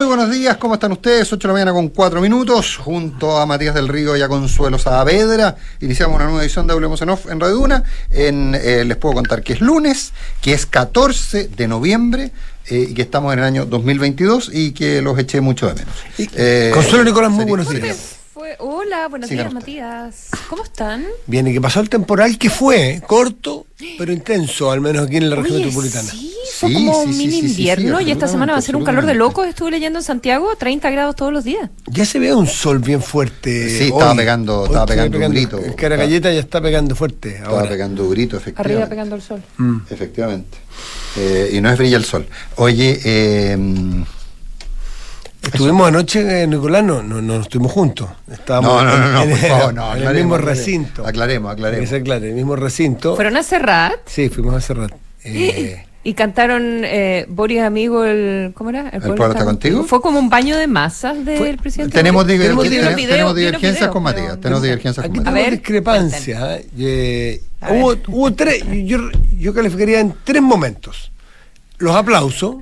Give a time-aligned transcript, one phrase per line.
[0.00, 1.32] Muy buenos días, ¿cómo están ustedes?
[1.32, 4.78] 8 de la mañana con 4 minutos, junto a Matías del Río y a Consuelo
[4.78, 5.56] Saavedra.
[5.80, 7.82] Iniciamos una nueva edición de Hablemos en Off en Radio Duna.
[8.12, 12.30] En, eh, les puedo contar que es lunes, que es 14 de noviembre
[12.68, 15.94] eh, y que estamos en el año 2022 y que los eché mucho de menos.
[16.16, 18.17] Eh, Consuelo Nicolás, muy buenos días.
[18.58, 19.54] Hola, buenos Sigan días.
[19.54, 20.26] Matías.
[20.48, 21.04] ¿Cómo están?
[21.26, 23.66] Bien, y que pasó el temporal que fue corto,
[23.98, 26.10] pero intenso, al menos aquí en la región Oye, metropolitana.
[26.10, 28.58] Sí, fue Sí, como sí, sí, mini sí, sí, sí, invierno y esta semana va
[28.58, 29.46] a ser un calor de locos.
[29.46, 31.68] Estuve leyendo en Santiago, 30 grados todos los días.
[31.86, 33.68] Ya se ve un sol bien fuerte.
[33.78, 35.58] Sí, estaba pegando- Hoy estaba ve pegando un grito.
[35.58, 37.68] El cara galleta ya está pegando fuerte Estaba ahora.
[37.70, 38.74] pegando grito, efectivamente.
[38.74, 39.42] Arriba pegando el sol.
[39.58, 39.76] Mm.
[39.90, 40.58] Efectivamente.
[41.16, 42.26] Eh, y no es brilla el sol.
[42.56, 43.56] Oye, eh,
[45.42, 48.08] Estuvimos anoche, eh, Nicolás, no, no, no estuvimos juntos.
[48.30, 51.06] Estábamos no, no, no, no, en, por en- favor, no, en el mismo recinto.
[51.06, 51.80] Aclaremos, aclaremos.
[51.80, 53.14] Que se aclare, el mismo recinto.
[53.16, 54.94] Fueron a Serrat Sí, fuimos a cerrar.
[55.24, 58.52] Eh, y cantaron eh, Boris Amigo, el.
[58.54, 58.90] ¿Cómo era?
[58.92, 59.84] pueblo está contigo?
[59.84, 61.92] Fue como un baño de masas del presidente.
[61.94, 64.40] tenemos, divergencias con Matías.
[64.40, 65.44] Tenemos divergencias Aquí con Matías.
[65.44, 66.56] ver, discrepancia.
[66.56, 66.66] ¿eh?
[66.78, 67.98] Eh, A hubo, ver.
[68.08, 68.98] hubo tres, yo,
[69.38, 71.10] yo calificaría en tres momentos.
[71.78, 72.56] Los aplausos,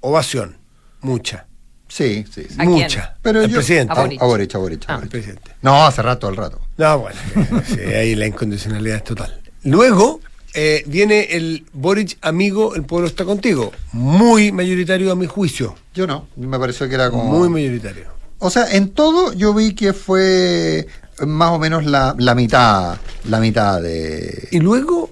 [0.00, 0.56] ovación,
[1.00, 1.46] mucha,
[1.88, 2.54] Sí, sí, sí.
[2.54, 2.70] ¿A quién?
[2.70, 3.16] mucha.
[3.22, 3.92] Pero el yo- presidente.
[3.92, 4.22] A Boric.
[4.22, 4.94] A Boric, a Boric, a Ah.
[4.94, 5.10] El Boric.
[5.12, 5.50] presidente.
[5.62, 6.60] No, hace rato, al rato.
[6.76, 7.20] No, bueno,
[7.66, 9.40] sí, ahí la incondicionalidad es total.
[9.64, 10.20] Luego
[10.54, 13.72] eh, viene el Boric amigo, el pueblo está contigo.
[13.92, 15.74] Muy mayoritario a mi juicio.
[15.94, 17.24] Yo no, me pareció que era como...
[17.24, 18.06] Muy mayoritario.
[18.38, 20.86] O sea, en todo yo vi que fue
[21.26, 22.96] más o menos la, la mitad,
[23.28, 24.48] la mitad de...
[24.50, 25.10] Y luego,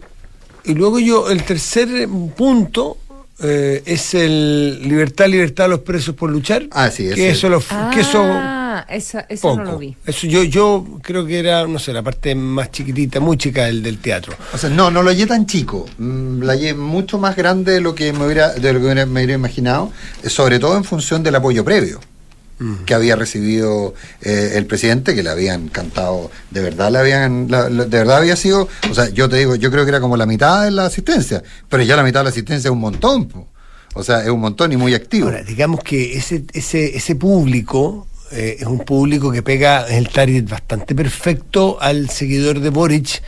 [0.65, 2.99] y luego yo, el tercer punto
[3.43, 6.67] eh, es el libertad, libertad a los presos por luchar.
[6.71, 7.61] Ah, sí, ese- que eso lo,
[7.93, 9.63] que eso Ah, esa, eso poco.
[9.65, 9.95] no lo vi.
[10.07, 13.83] Eso yo, yo creo que era, no sé, la parte más chiquitita, muy chica del,
[13.83, 14.35] del teatro.
[14.55, 17.81] O sea, no, no lo hallé tan chico, mm, la hallé mucho más grande de
[17.81, 20.85] lo que me hubiera, de lo que hubiera- me hubiera imaginado, eh, sobre todo en
[20.85, 22.01] función del apoyo previo
[22.63, 22.85] Mm.
[22.85, 27.69] que había recibido eh, el presidente, que le habían cantado, de verdad le habían, la-
[27.69, 30.17] la- de verdad había sido, o sea, yo te digo, yo creo que era como
[30.17, 33.27] la mitad de la asistencia, pero ya la mitad de la asistencia es un montón,
[33.29, 33.49] po.
[33.95, 35.27] o sea, es un montón y muy activo.
[35.27, 40.49] Ahora, digamos que ese, ese, ese público eh, es un público que pega el target
[40.49, 43.23] bastante perfecto al seguidor de Boric,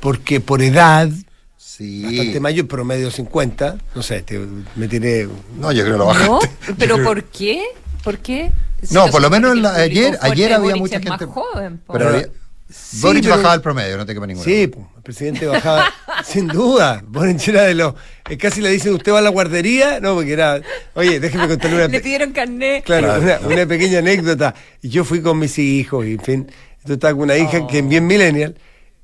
[0.00, 1.08] porque por edad,
[1.56, 2.02] sí.
[2.04, 4.40] bastante mayor, promedio 50, no sé, te-
[4.76, 5.28] me tiré...
[5.58, 6.06] No, yo creo que lo ¿No?
[6.40, 6.50] bajaste.
[6.78, 7.62] ¿Pero Yo creo- por qué?
[8.02, 8.52] ¿Por qué?
[8.90, 11.26] No, por lo menos la- ayer, ayer había Boric mucha es gente.
[11.26, 11.92] más joven, po.
[11.94, 12.28] Pero había-
[12.70, 14.44] Sí, Boric pero- bajaba el promedio, no te quepa ninguna.
[14.44, 15.84] Sí, pues, el presidente bajaba,
[16.24, 17.02] sin duda.
[17.06, 17.94] Boric era de los.
[18.28, 20.00] eh, casi le dicen, ¿usted va a la guardería?
[20.00, 20.60] No, porque era.
[20.94, 21.88] Oye, déjeme contarle una.
[21.88, 22.82] Le pidieron carnet.
[22.84, 24.54] Claro, Claro, una, pequeña anécdota.
[24.82, 26.50] Yo fui con mis hijos, y en fin.
[26.86, 27.66] Yo estaba con una hija Oh.
[27.66, 28.56] que es bien millennial.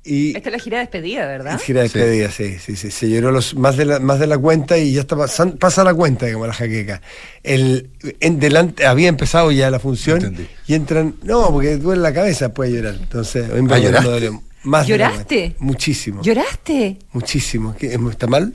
[0.03, 0.35] Y.
[0.35, 1.59] Esta es la gira de despedida, ¿verdad?
[1.59, 2.89] Gira de despedida, sí, sí, sí.
[2.89, 5.83] Se lloró los, más, de la, más de la cuenta y ya está pasan- pasa
[5.83, 7.01] la cuenta, como la jaqueca.
[7.43, 7.89] El,
[8.19, 10.47] en delante, había empezado ya la función Entendí.
[10.67, 11.15] y entran.
[11.23, 12.95] No, porque duele la cabeza, puede llorar.
[12.99, 14.09] Entonces, hoy me Ah, ¿lloraste?
[14.09, 15.55] dolió más de la ¿Lloraste?
[15.59, 16.21] Muchísimo.
[16.23, 16.97] ¿Lloraste?
[17.13, 17.75] Muchísimo.
[17.77, 18.53] ¿Qué, ¿Está mal?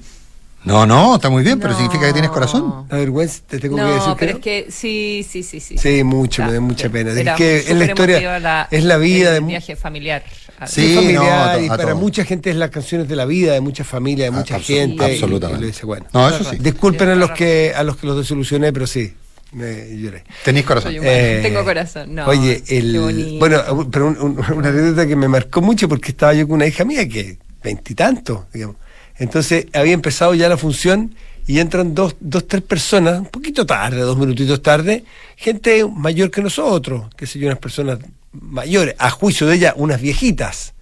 [0.65, 1.78] No, no, está muy bien, pero No.
[1.78, 2.87] significa que tienes corazón.
[2.91, 5.78] La vergüenza, te tengo que No, decir pero que es que sí, sí, sí, sí.
[5.78, 7.13] Sí, mucho, me da mucha pena.
[7.13, 10.25] Es que es la historia, es la vida el de viaje familiar.
[10.67, 11.97] Sí, es familiar no, a y para todo.
[11.97, 14.67] mucha gente es las canciones de la vida, de mucha familia, de Ah, mucha absolut-
[14.78, 15.09] gente.
[15.09, 15.59] y- absolutamente.
[15.59, 16.06] y lo dice, bueno.
[16.12, 16.56] No, eso sí.
[16.59, 19.12] Disculpen a los que a los que los desilusioné, pero sí,
[19.53, 20.25] me lloré.
[20.45, 20.95] Tenés corazón.
[21.03, 22.15] Eh, tengo corazón.
[22.15, 26.33] No, oye, el, bueno, pero un- un- una anécdota que me marcó mucho porque estaba
[26.34, 28.77] yo con una hija mía que veintitantos, digamos.
[29.19, 31.15] Entonces había empezado ya la función
[31.47, 35.05] y entran dos, dos, tres personas, un poquito tarde, dos minutitos tarde,
[35.37, 37.99] gente mayor que nosotros, qué sé yo, unas personas
[38.41, 40.74] mayores, a juicio de ella, unas viejitas.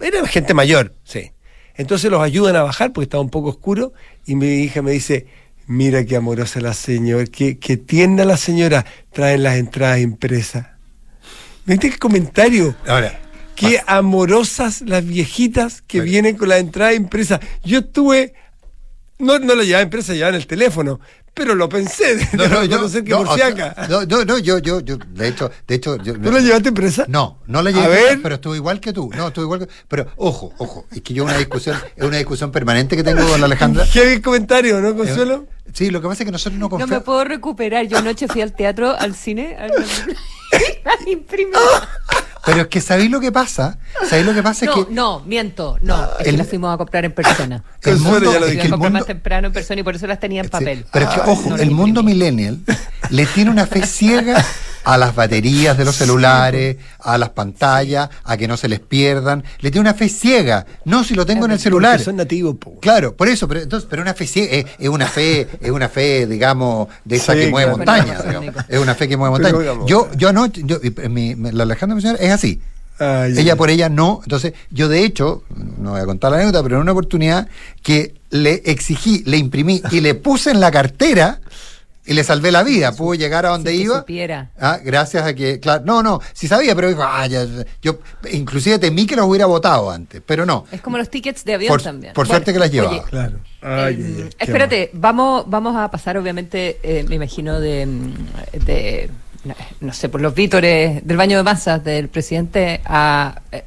[0.00, 1.32] Era gente mayor, sí.
[1.74, 3.92] Entonces los ayudan a bajar porque estaba un poco oscuro
[4.26, 5.26] y mi hija me dice,
[5.66, 10.66] mira qué amorosa la señora, qué, qué tierna la señora, traen las entradas impresas.
[11.64, 12.74] ¿Viste qué comentario?
[12.86, 13.18] Ahora,
[13.54, 17.38] Qué amorosas las viejitas que vienen con la entrada impresa.
[17.62, 18.34] Yo estuve,
[19.18, 21.00] no, no lo llevaba impresa, llevaba en el teléfono,
[21.34, 23.86] pero lo pensé, de no, no, yo, que no, acá.
[23.88, 27.06] no, no, no, yo, yo, yo, de hecho, de hecho, yo, ¿Tú la llevaste impresa?
[27.08, 28.22] No, no la A llevé, ver.
[28.22, 29.10] pero estuve igual que tú.
[29.16, 32.50] No, estuve igual que Pero ojo, ojo, es que yo una discusión, es una discusión
[32.52, 33.86] permanente que tengo con la Alejandra.
[33.92, 35.46] Qué comentario, ¿no, Consuelo?
[35.72, 37.04] Sí, lo que pasa es que nosotros no no me confiamos.
[37.04, 37.86] puedo recuperar.
[37.86, 39.70] Yo anoche fui al teatro, al cine, al...
[40.84, 41.54] a imprimir.
[42.44, 43.78] Pero es que ¿sabéis lo que pasa?
[44.08, 44.66] ¿Sabéis lo que pasa?
[44.66, 47.62] No, es que no, miento, no, es que el- las fuimos a comprar en persona.
[47.82, 49.52] el mundo, ya lo es Las que iba a el comprar mundo, más temprano en
[49.52, 50.84] persona y por eso las tenía en Sí, papel.
[50.92, 52.58] pero es que, Ah, ojo, no el mundo millennial
[53.10, 54.44] le tiene una fe ciega
[54.84, 59.44] a las baterías de los celulares, a las pantallas, a que no se les pierdan.
[59.60, 60.66] Le tiene una fe ciega.
[60.84, 62.00] No, si lo tengo en el celular.
[62.00, 62.78] Son nativos, po.
[62.80, 65.88] Claro, por eso, pero entonces, pero una fe ciega, es, es una fe, es una
[65.88, 68.04] fe, digamos, de esa Sí, que mueve claro.
[68.26, 68.54] digamos.
[68.68, 69.58] Es una fe que mueve Pero, montañas.
[69.58, 72.60] digamos, Yo, yo anoche, yo, y, mi- la Alejandra mencionó, es así.
[72.98, 74.20] Ay, ella por ella no.
[74.22, 75.42] Entonces, yo de hecho,
[75.78, 77.48] no voy a contar la anécdota, pero en una oportunidad
[77.82, 81.40] que le exigí, le imprimí y le puse en la cartera
[82.04, 82.92] y le salvé la vida.
[82.92, 83.98] Pudo llegar a donde Si que iba.
[84.00, 84.50] supiera.
[84.58, 87.64] Ah, gracias a que, claro, no, no, sí sabía, pero dijo, ah, ya, ya.
[87.80, 87.98] yo
[88.32, 90.64] inclusive temí que los hubiera votado antes, pero no.
[90.72, 92.12] Es como los tickets de avión Por- también.
[92.14, 92.92] por suerte que las llevaba.
[92.98, 93.36] oye, Claro.
[93.36, 97.86] eh, Ay, ay, ay, qué espérate, vamos, vamos a pasar obviamente, eh, me imagino, de,
[98.64, 99.10] de,
[99.80, 103.40] no sé, por los vítores del baño de masas del presidente a...
[103.52, 103.64] eh,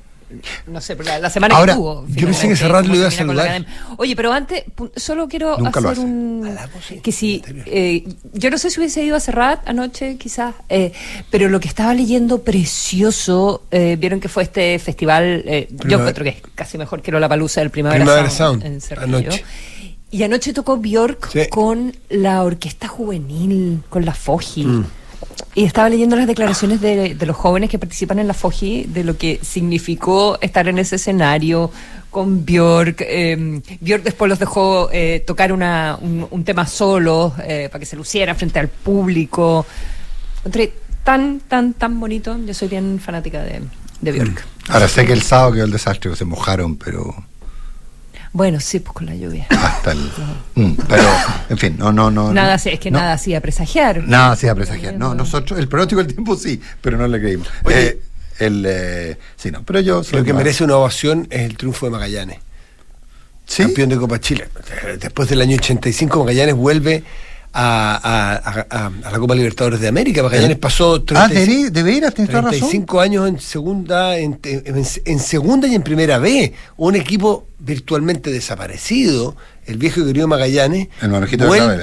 [0.68, 2.06] no sé, la, la semana Ahora, que tuvo.
[2.08, 3.66] yo pensé que Serrat lo iba a saludar.
[3.98, 4.64] Oye, pero antes,
[4.96, 6.02] solo quiero Nunca hacer hace.
[6.02, 6.58] un...
[6.88, 7.42] Sí, Que si...
[7.66, 10.92] eh, yo no sé si hubiese ido a Serrat anoche, quizás, eh,
[11.32, 16.24] pero lo que estaba leyendo precioso, eh, vieron que fue este festival, eh, yo encuentro
[16.24, 19.18] que es casi mejor que la palusa del Primavera, Primavera Sound, Sound, en Cerrillo.
[19.18, 19.46] anoche.
[20.12, 21.48] Y anoche tocó Bjork Sí.
[21.50, 24.64] con la orquesta juvenil, con la Foji.
[24.66, 24.86] Mm.
[25.54, 29.04] Y estaba leyendo las declaraciones de, de los jóvenes que participan en la Foji, de
[29.04, 31.72] lo que significó estar en ese escenario
[32.12, 33.02] con Bjork.
[33.02, 37.86] Eh, Bjork después los dejó eh, tocar una, un, un tema solo eh, para que
[37.86, 39.66] se luciera frente al público.
[40.40, 40.74] Encontré
[41.04, 42.38] tan, tan, tan bonito.
[42.46, 43.62] Yo soy bien fanática de,
[44.02, 44.46] de Bjork.
[44.70, 47.14] Ahora sé que el sábado quedó el desastre, que se mojaron, pero
[48.36, 49.48] Bueno, sí, pues con la lluvia.
[49.50, 50.12] hasta el.
[50.56, 51.04] Mm, pero,
[51.48, 52.34] en fin, no, no, no.
[52.34, 54.04] Nada, es que no, nada hacía presagiar.
[54.04, 54.96] Nada hacía presagiar.
[54.96, 57.48] No, nosotros, el pronóstico del tiempo sí, pero no le creímos.
[57.64, 57.88] Oye.
[57.88, 58.02] Eh,
[58.40, 61.56] el, eh, sí, no, pero yo soy Lo que más- merece una ovación es el
[61.56, 62.40] triunfo de Magallanes.
[63.48, 63.64] ¿Sí?
[63.64, 64.50] campeón de Copa Chile.
[65.00, 67.04] Después del año 85, Magallanes vuelve
[67.58, 68.36] a,
[68.70, 70.22] a- la Copa Libertadores de América.
[70.24, 72.60] Magallanes pasó Ah, 35 de, de veras, tienes toda razón.
[72.60, 76.54] 35 años en segunda, en, en- en segunda y en primera B.
[76.78, 79.36] Un equipo virtualmente desaparecido,
[79.66, 80.90] el viejo y querido Magallanes.
[81.02, 81.10] El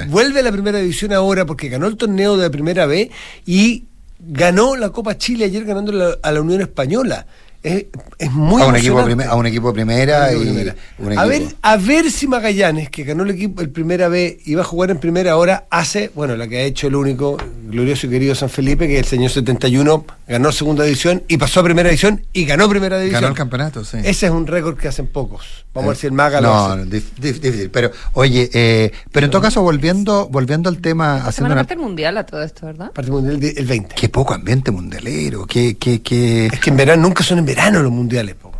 [0.09, 3.09] vuelve a la primera división ahora porque ganó el torneo de la primera B
[3.45, 3.85] y
[4.19, 7.25] ganó la Copa Chile ayer ganando la- a la Unión Española.
[7.63, 7.85] Es,
[8.19, 10.75] es muy a, un equipo prime- a un equipo de primera Equipo y primera.
[10.99, 14.37] un a, equipo- ver, a ver si Magallanes, que ganó el equipo el primera B
[14.45, 17.37] y va a jugar en primera ahora, hace, bueno, la que ha hecho el único
[17.69, 21.63] glorioso y querido San Felipe, que el señor 71 ganó segunda división y pasó a
[21.63, 23.21] primera división y ganó primera división.
[23.21, 23.97] Ganó el campeonato, sí.
[24.03, 25.63] Ese es un récord que hacen pocos.
[25.73, 26.77] Vamos a ver si el Maga lo no, hace.
[26.77, 27.69] no, dif- dif- difícil.
[27.71, 31.61] Pero, oye, eh, pero en todo caso, volviendo, volviendo al tema, La haciendo semana una.
[31.61, 32.91] parte del mundial a todo esto, ¿verdad?
[32.91, 33.95] Parte mundial de- el 20.
[33.95, 36.47] Qué poco ambiente mundialero, qué, qué, qué.
[36.47, 38.35] Es que en verano nunca son en verano los mundiales.
[38.35, 38.51] po.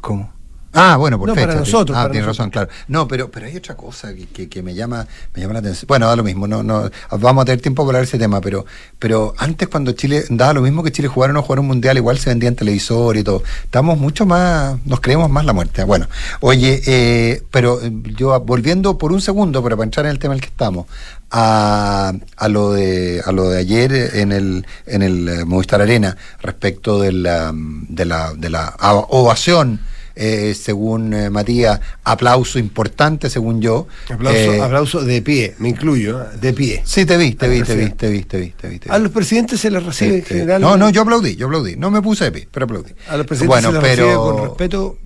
[0.00, 0.32] ¿Cómo?
[0.74, 1.46] Ah, bueno, por No, fecha.
[1.46, 2.38] para nosotros, Ah, para tienes nosotros.
[2.38, 2.68] razón, claro.
[2.88, 5.86] No, pero, pero hay otra cosa que, que, que me llama, me llama la atención.
[5.88, 8.40] Bueno, da lo mismo, no, no, vamos a tener tiempo para hablar de ese tema,
[8.42, 8.66] pero,
[8.98, 11.96] pero antes cuando Chile, daba lo mismo que Chile jugara o no jugara un mundial,
[11.96, 13.42] igual se vendía en televisor y todo.
[13.64, 15.84] Estamos mucho más, nos creemos más la muerte.
[15.84, 16.06] Bueno,
[16.40, 20.34] oye, eh, pero eh, yo volviendo por un segundo, pero para entrar en el tema
[20.34, 20.86] en el que estamos,
[21.30, 26.16] a, a lo de a lo de ayer en el en el eh, Movistar Arena
[26.40, 28.74] respecto de la de la, de la
[29.10, 29.80] ovación
[30.20, 36.20] eh, según eh, Matías aplauso importante según yo Aplauso, Eh, aplauso de pie, me incluyo,
[36.22, 36.26] ¿eh?
[36.40, 36.82] de pie.
[36.84, 38.94] sí te vi te vi te vi te vi te vi te vi, te vi.
[38.94, 40.28] A los presidentes se les recibe Sí, en sí.
[40.34, 40.60] general.
[40.60, 43.26] no no yo aplaudí yo aplaudí no me puse de pie pero aplaudí A los
[43.26, 44.98] presidentes bueno se les pero recibe con respeto.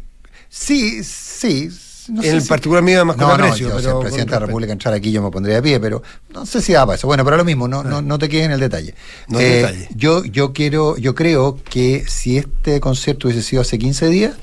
[0.49, 1.69] sí sí
[2.09, 4.19] no En sé el si- particular mío más con no, no, aprecio, si el presidente
[4.19, 4.47] con de la.
[4.47, 6.03] República entrara aquí yo me pondría de pie, pero
[6.35, 7.07] no sé si da para eso.
[7.07, 8.89] Bueno, pero lo mismo, no, no, no te quedes en el detalle.
[8.91, 8.95] Eh,
[9.29, 9.89] No en detalle.
[9.95, 14.35] Yo, yo quiero, yo creo que si este concierto hubiese sido hace 15 días,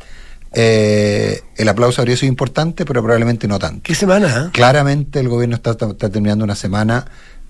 [0.53, 3.81] eh, el aplauso habría sido importante, pero probablemente no tanto.
[3.83, 4.45] ¿Qué semana?
[4.47, 4.49] eh?
[4.51, 7.05] Claramente el gobierno está, está terminando una semana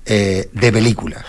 [0.05, 1.23] eh, de película.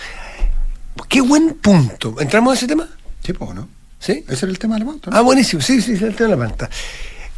[1.09, 2.21] Qué buen punto.
[2.21, 2.89] ¿Entramos a ese tema?
[3.25, 3.69] Sí, pues, ¿no?
[3.99, 4.25] ¿Sí?
[4.29, 5.11] Ese era el tema de la pauta.
[5.11, 5.17] ¿no?
[5.17, 5.61] Ah, buenísimo.
[5.63, 6.71] Sí, sí, sí, el tema de la panta.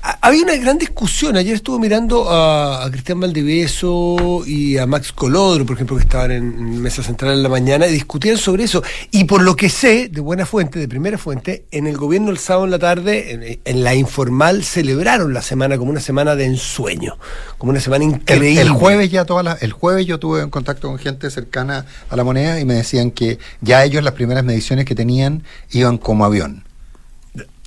[0.04, 1.36] Ha- Había una gran discusión.
[1.36, 6.30] Ayer estuve mirando a, a Cristian Valdivieso y a Max Colodro, por ejemplo, que estaban
[6.32, 8.82] en, Mesa Central en la mañana y discutían sobre eso.
[9.12, 12.38] Y por lo que sé, de buena fuente, de primera fuente, en el gobierno el
[12.38, 16.46] sábado en la tarde, en, en la informal, celebraron la semana como una semana de
[16.46, 17.16] ensueño,
[17.58, 18.60] como una semana El, increíble.
[18.60, 22.16] el jueves ya todas las- el jueves yo tuve en contacto con gente cercana a
[22.16, 26.24] la moneda y me decían que ya ellos las primeras mediciones que tenían iban como
[26.24, 26.64] avión.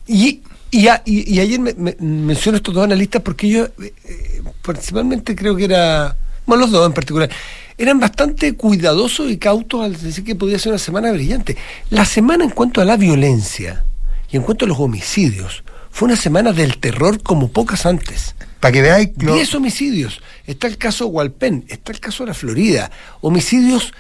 [0.08, 3.94] Y, y, a- y- y ayer me, me- menciono estos dos analistas porque ellos, eh,
[4.06, 7.30] eh, principalmente creo que era, bueno, los dos en particular,
[7.78, 11.58] eran bastante cuidadosos y cautos al decir que podía ser una semana brillante.
[11.90, 13.84] La semana en cuanto a la violencia
[14.32, 18.36] y en cuanto a los homicidios, fue una semana del terror como pocas antes.
[18.60, 20.22] Para que veáis lo- Diez homicidios.
[20.48, 22.92] Está el caso Hualpén, está el caso de la Florida.
[23.22, 23.94] Homicidios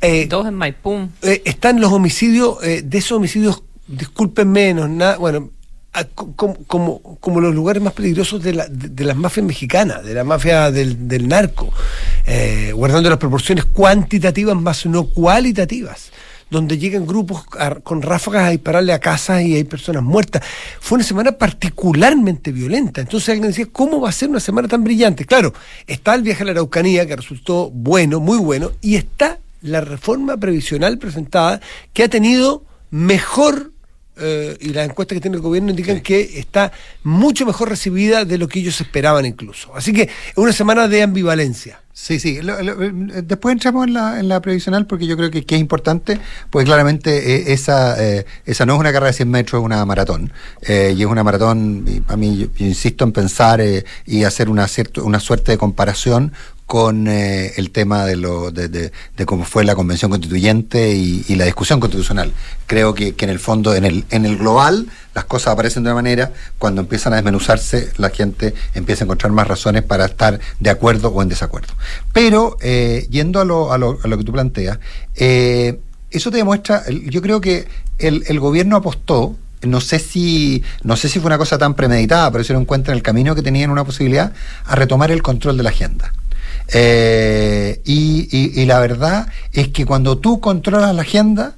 [0.00, 1.08] Eh, Dos en Maipú.
[1.22, 5.50] eh, están los homicidios, eh, de esos homicidios, disculpen menos, nada, bueno,
[6.04, 10.70] como, como, los lugares más peligrosos de, la, de, las mafias mexicanas, de la mafia
[10.70, 11.72] del, del narco,
[12.26, 16.10] eh, guardando las proporciones cuantitativas más no cualitativas
[16.50, 17.44] donde llegan grupos
[17.82, 20.42] con ráfagas a dispararle a casas y hay personas muertas.
[20.80, 23.00] Fue una semana particularmente violenta.
[23.00, 25.24] Entonces alguien decía, ¿cómo va a ser una semana tan brillante?
[25.24, 25.52] Claro,
[25.86, 30.36] está el viaje a la Araucanía, que resultó bueno, muy bueno, y está la reforma
[30.36, 31.60] previsional presentada,
[31.92, 33.72] que ha tenido mejor,
[34.20, 36.72] eh, y las encuestas que tiene el gobierno indican que está
[37.02, 39.74] mucho mejor recibida de lo que ellos esperaban incluso.
[39.74, 41.80] Así que es una semana de ambivalencia.
[41.92, 42.40] Sí, sí.
[42.42, 42.92] Lo- lo- eh,
[43.24, 46.64] después entramos en la, en la previsional porque yo creo que, que es importante, pues
[46.64, 50.32] claramente eh, esa, eh, esa no es una carrera de 100 metros, es una maratón.
[50.62, 53.60] Eh, y es una maratón, a mí yo, yo insisto en pensar
[54.06, 56.32] y hacer una, cierto, una suerte de comparación
[56.68, 58.92] con eh, el tema de, lo, de,
[59.24, 62.30] cómo fue la convención constituyente y, la discusión constitucional.
[62.66, 65.94] Creo que, en el fondo, en el, en el global, las cosas aparecen de una
[65.94, 70.68] manera, cuando empiezan a desmenuzarse, la gente empieza a encontrar más razones para estar de
[70.68, 71.72] acuerdo o en desacuerdo.
[72.12, 74.78] Pero, eh, yendo a lo, a, lo, a lo que tú planteas,
[75.16, 77.66] eh, eso te demuestra, yo creo que
[77.98, 82.30] el, el gobierno apostó, no sé si no sé si fue una cosa tan premeditada,
[82.30, 84.34] pero se dieron cuenta en el camino que tenían una posibilidad
[84.66, 86.12] a retomar el control de la agenda.
[86.72, 88.28] Eh, y,
[88.60, 91.56] y- la verdad es que cuando tú controlas la agenda,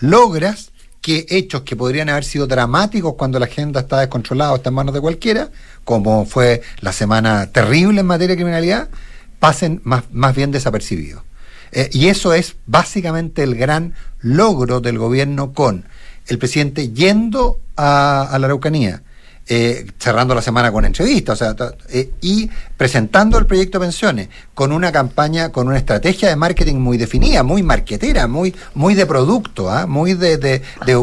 [0.00, 4.68] logras que hechos que podrían haber sido dramáticos cuando la agenda está descontrolada o está
[4.70, 5.48] en manos de cualquiera,
[5.84, 8.88] como fue la semana terrible en materia de criminalidad,
[9.38, 11.22] pasen más, más bien desapercibidos.
[11.72, 15.84] Eh, y eso es básicamente el gran logro del gobierno con
[16.26, 19.02] el presidente yendo a, la Araucanía,
[19.48, 21.74] eh, cerrando la semana con entrevistas, o sea,
[22.20, 27.42] y presentando el proyecto pensiones con una campaña, con una estrategia de marketing muy definida,
[27.42, 29.86] muy marquetera, muy, muy de producto, ¿ah?
[29.86, 30.62] muy de, de,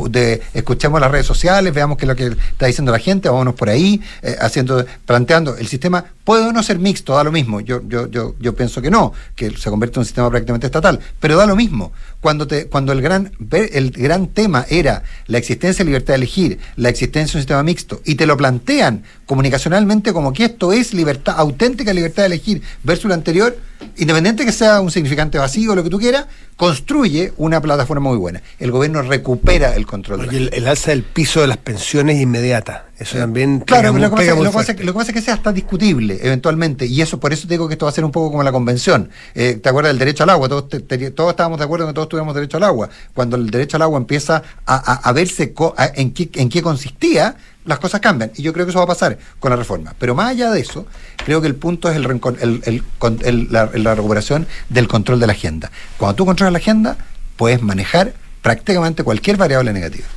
[0.09, 3.53] de- escuchemos las redes sociales, veamos qué es lo que está diciendo la gente, vámonos
[3.53, 6.03] por ahí, eh, haciendo, planteando, el sistema.
[6.23, 9.13] Puede o no ser mixto, da lo mismo, yo, yo, yo, yo pienso que no,
[9.35, 12.91] que se convierte en un sistema prácticamente estatal, pero da lo mismo, cuando te, cuando
[12.91, 17.37] el gran, el gran tema era la existencia de libertad de elegir, la existencia de
[17.37, 22.23] un sistema mixto, y te lo plantean comunicacionalmente como que esto es libertad, auténtica libertad
[22.23, 23.55] de elegir versus lo anterior,
[23.97, 26.25] independiente que sea un significante vacío o lo que tú quieras,
[26.57, 28.41] construye una plataforma muy buena.
[28.59, 30.19] El gobierno recupera el control.
[30.21, 32.85] de la Oye, el, el alza del piso de las pensiones inmediata.
[32.99, 35.13] Eso también Claro, pega lo que, muy- pasa, lo, que pasa, lo que pasa es
[35.13, 37.93] que sea hasta discutible eventualmente, y eso por eso te digo que esto va a
[37.93, 39.11] ser un poco como la convención.
[39.35, 40.49] Eh, ¿Te acuerdas del derecho al agua?
[40.49, 42.89] Todos, te- te- todos estábamos de acuerdo en que todos tuviéramos derecho al agua.
[43.13, 46.49] Cuando el derecho al agua empieza a, a- a verse co- a- en, qué, en
[46.49, 47.35] qué consistía,
[47.65, 48.31] las cosas cambian.
[48.35, 49.93] Y yo creo que eso va a pasar con la reforma.
[49.99, 50.87] Pero más allá de eso,
[51.25, 55.69] creo que el punto es el- la, la recuperación del control de la agenda.
[55.97, 56.97] Cuando tú controlas la agenda,
[57.35, 60.07] puedes manejar prácticamente cualquier variable negativa.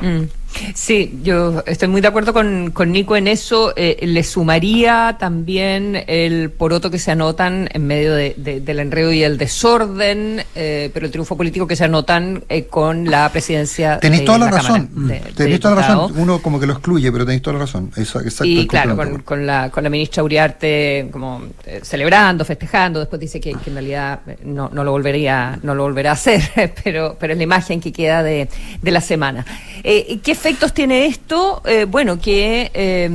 [0.00, 0.24] Mm.
[0.74, 3.72] Sí, yo estoy muy de acuerdo con, con Nico en eso.
[3.76, 9.12] Eh, le sumaría también el poroto que se anotan en medio de- de- del enredo
[9.12, 13.98] y el desorden, eh, pero el triunfo político que se anotan eh, con la presidencia.
[13.98, 15.08] Tenéis toda la, Cámara razón.
[15.08, 16.12] de- de tenéis toda la razón.
[16.16, 17.90] Uno como que lo excluye, pero tenéis toda la razón.
[17.96, 23.20] Eso, exacto, Y claro, con, la, con la ministra Uriarte como eh, celebrando, festejando, después
[23.20, 26.42] dice que, que en realidad no, no lo volvería, no lo volverá a hacer,
[26.84, 28.48] pero, pero es la imagen que queda de,
[28.80, 29.44] de la semana.
[29.82, 31.62] ¿Qué efectos tiene esto?
[31.64, 33.08] Eh, bueno, que eh,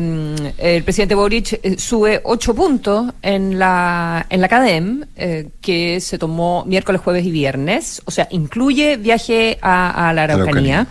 [0.58, 6.18] el presidente Boric eh, sube ocho puntos en la, en la CADEM, eh, que se
[6.18, 10.80] tomó miércoles, jueves y viernes, o sea, incluye viaje a, a la Araucanía.
[10.80, 10.88] Araucanía.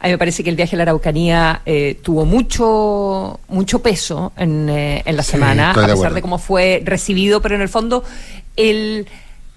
[0.00, 4.32] A mí me parece que el viaje a la Araucanía eh, tuvo mucho mucho peso
[4.36, 8.02] en, eh, en la semana, a pesar de cómo fue recibido, pero en el fondo
[8.56, 9.06] el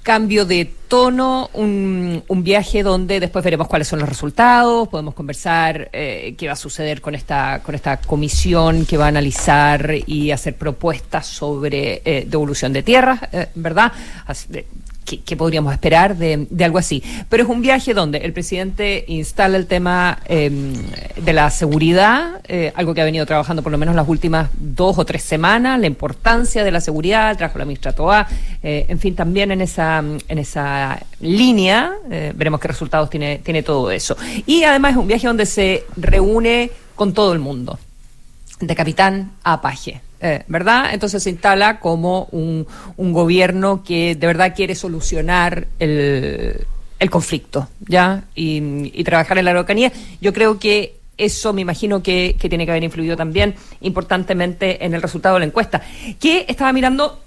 [0.04, 5.90] cambio de tono, un, un viaje donde después veremos cuáles son los resultados, podemos conversar
[5.94, 10.32] eh, qué va a suceder con esta, con esta comisión que va a analizar y
[10.32, 13.92] hacer propuestas sobre eh, devolución de tierras, eh, ¿verdad?
[15.06, 17.02] ¿Qué, podríamos esperar de, de algo así?
[17.30, 20.52] Pero es un viaje donde el presidente instala el tema eh,
[21.16, 24.98] de la seguridad, eh, algo que ha venido trabajando por lo menos las últimas dos
[24.98, 28.28] o tres semanas, la importancia de la seguridad, trajo la ministra Toa,
[28.62, 33.64] eh, en fin, también en esa, en esa línea, eh, veremos qué resultados tiene, tiene
[33.64, 34.16] todo eso.
[34.46, 37.80] Y además es un viaje donde se reúne con todo el mundo
[38.60, 40.02] de capitán a paje.
[40.22, 40.94] Eh, ¿Verdad?
[40.94, 46.66] Entonces se instala como un, un gobierno que de verdad quiere solucionar el,
[47.00, 48.24] el conflicto, ¿ya?
[48.36, 49.92] Y, trabajar en la Araucanía.
[50.22, 54.94] Yo creo que eso me imagino que, que tiene que haber influido también importantemente en
[54.94, 55.82] el resultado de la encuesta.
[56.20, 57.24] Que estaba mirando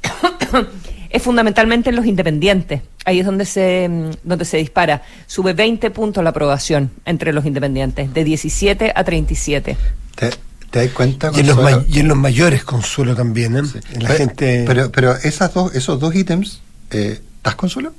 [1.11, 2.83] es fundamentalmente en los independientes.
[3.05, 5.03] Ahí es donde se, mm, donde se dispara.
[5.27, 9.77] Sube 20 puntos la aprobación entre los independientes, de 17 a 37.
[10.15, 10.31] ¿Te,
[10.73, 11.31] te das cuenta?
[11.35, 11.85] Y en, los Consuelo?
[11.87, 13.57] may- y en los mayores, Consuelo, también.
[13.57, 13.63] ¿eh?
[13.93, 14.65] En la Pe- gente...
[14.67, 16.61] Pero, pero esas dos, esos dos ítems,
[16.91, 17.93] eh, ¿estás consuelo?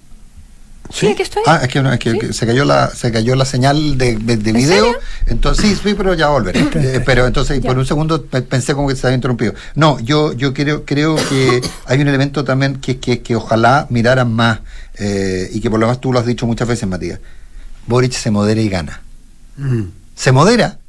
[0.94, 1.42] Sí, aquí estoy.
[1.48, 2.20] Ah, es que, no, es que Sí.
[2.20, 4.84] que se cayó la se cayó la señal de, de- de video.
[4.86, 5.00] serio?
[5.28, 6.60] Entonces sí, sí, pero ya volveré.
[6.74, 7.70] Eh, pero entonces Ya.
[7.70, 9.54] por un segundo pe- pensé como que se había interrumpido.
[9.76, 14.32] No, yo yo creo creo que hay un elemento también que, que, que ojalá miraran
[14.34, 14.60] más
[14.96, 17.20] eh, y que por lo menos tú lo has dicho muchas veces, Matías.
[17.88, 19.02] Boric se modera y gana.
[19.56, 19.84] Mm.
[20.16, 20.80] Se modera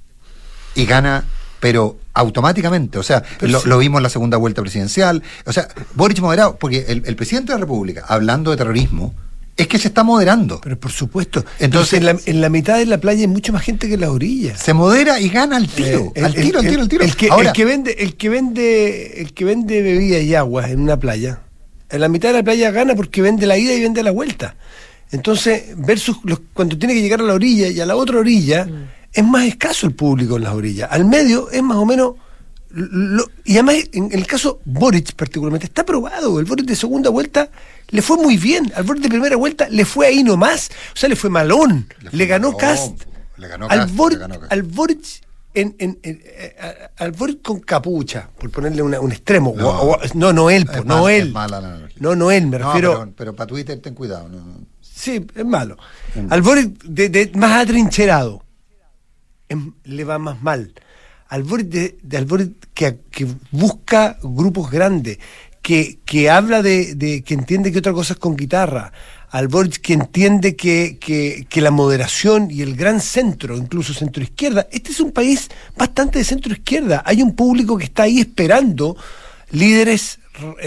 [0.74, 1.24] y gana,
[1.64, 2.98] pero automáticamente.
[2.98, 3.66] O sea, lo, sí.
[3.70, 5.22] lo vimos en la segunda vuelta presidencial.
[5.46, 9.14] O sea, Boric moderado, porque el, el presidente de la República, hablando de terrorismo,
[9.56, 10.60] es que se está moderando.
[10.62, 11.42] Pero por supuesto.
[11.58, 14.02] Entonces- en la, en la mitad de la playa hay mucha más gente que en
[14.02, 14.54] la orilla.
[14.58, 17.02] se modera y gana al tiro, Eh, al tiro, al tiro, al tiro.
[17.02, 20.68] El que, Ahora, el que vende, el que vende, el que vende bebidas y aguas
[20.70, 21.38] en una playa,
[21.88, 24.54] en la mitad de la playa gana porque vende la ida y vende la vuelta.
[25.12, 28.68] Entonces, versus los- cuando tiene que llegar a la orilla y a la otra orilla,
[29.14, 30.88] es más escaso el público en las orillas.
[30.92, 32.14] Al medio es más o menos
[32.70, 36.40] lo- y además, en el caso Boric particularmente, está probado.
[36.40, 37.48] El Boric de segunda vuelta
[37.90, 38.72] le fue muy bien.
[38.74, 40.70] Al Boric de primera vuelta le fue ahí nomás.
[40.92, 41.86] O sea, le fue malón.
[42.10, 43.02] Le ganó malón, Cast.
[43.36, 45.04] le ganó al, Kast, le ganó al Boric
[45.54, 46.56] en, en- en- eh,
[46.98, 49.54] al Boric con capucha, por ponerle una- un extremo.
[49.56, 49.68] No.
[49.68, 51.30] O- o- no, no él, po, Es no mal- él.
[51.32, 51.88] mala.
[52.00, 52.90] No, no él, me no, refiero.
[52.98, 54.28] pero, pero para Twitter ten cuidado.
[54.28, 54.60] no, no.
[54.80, 55.76] Sí, es malo.
[56.30, 58.42] Al Boric de, de- más atrincherado
[59.84, 60.72] le va más mal.
[61.28, 65.18] Al Boric, de, de- que, busca grupos grandes,
[65.62, 68.92] que, que habla de, que entiende que otra cosa es con guitarra.
[69.30, 74.22] Al Boric que entiende que, que, que la moderación y el gran centro, incluso centro
[74.22, 77.02] izquierda, este es un país bastante de centro izquierda.
[77.04, 78.96] Hay un público que está ahí esperando
[79.50, 80.20] líderes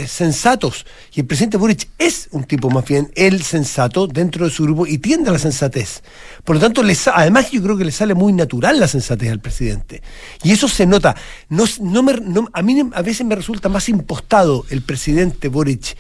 [0.08, 0.86] sensatos.
[1.14, 4.86] Y el presidente Boric es un tipo más bien el sensato dentro de su grupo
[4.88, 6.02] y tiende a la sensatez.
[6.44, 6.82] Por lo tanto,
[7.14, 10.02] además yo creo que le sale muy natural la sensatez al presidente.
[10.44, 11.16] Y eso se nota.
[11.50, 15.96] No, no me- no- a mí a veces me resulta más impostado el presidente Boric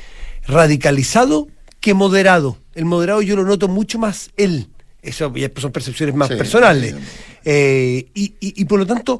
[0.47, 1.47] radicalizado
[1.79, 2.57] que moderado.
[2.75, 4.69] El moderado yo lo noto mucho más él.
[5.01, 6.91] Eso ya son percepciones más Sí, personales.
[6.95, 7.01] sí.
[7.45, 9.19] Eh, y, y- y por lo tanto,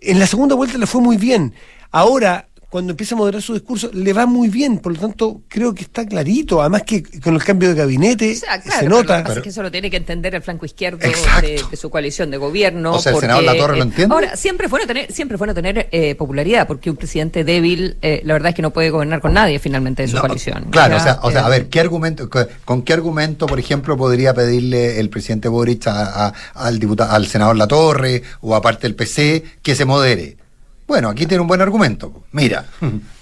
[0.00, 1.54] en la segunda vuelta le fue muy bien.
[1.90, 4.78] Ahora, cuando empieza a moderar su discurso, le va muy bien.
[4.78, 6.62] Por lo tanto, creo que está clarito.
[6.62, 9.22] Además que con el cambio de gabinete O sea, claro, se pero Lo que nota.
[9.24, 10.98] pasa es que eso lo tiene que entender el flanco izquierdo
[11.42, 12.94] de, de su coalición de gobierno.
[12.94, 14.14] O sea, el senador Latorre lo eh, entiende.
[14.14, 17.98] Ahora, siempre es bueno tener, siempre es bueno tener eh, popularidad, porque un presidente débil,
[18.00, 20.64] eh, la verdad es que no puede gobernar con nadie finalmente de su No, coalición.
[20.70, 23.58] Claro, o sea, o sea, eh, a ver, ¿qué argumento, co- con qué argumento, por
[23.58, 28.86] ejemplo, podría pedirle el presidente Boric a- a- al diputado, al senador Latorre o aparte
[28.86, 30.38] el PC que se modere?
[30.86, 32.24] Bueno, aquí tiene un buen argumento.
[32.32, 32.66] Mira,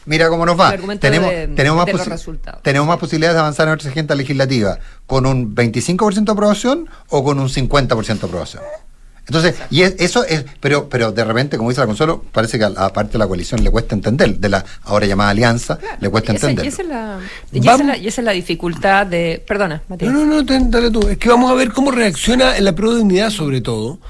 [0.06, 0.70] mira cómo nos va.
[0.98, 2.62] Tenemos, de- tenemos, más de los posi- resultados.
[2.62, 7.22] tenemos más posibilidades de avanzar en nuestra agenda legislativa con un 25% de aprobación o
[7.22, 8.62] con un 50% de aprobación.
[9.26, 12.64] Entonces, y es- eso es, pero, pero de repente, como dice la Consuelo, parece que
[12.64, 16.08] a, a parte de la coalición le cuesta entender, de la ahora llamada alianza, le
[16.08, 16.64] cuesta entender.
[16.64, 17.18] Y esa, es la,
[17.52, 19.44] y esa es la- y esa es la dificultad de.
[19.46, 20.12] Perdona, Matías.
[20.12, 21.06] No, no, no, ten- dale tú.
[21.08, 24.00] Es que vamos a ver cómo reacciona en la prueba de unidad, sobre todo,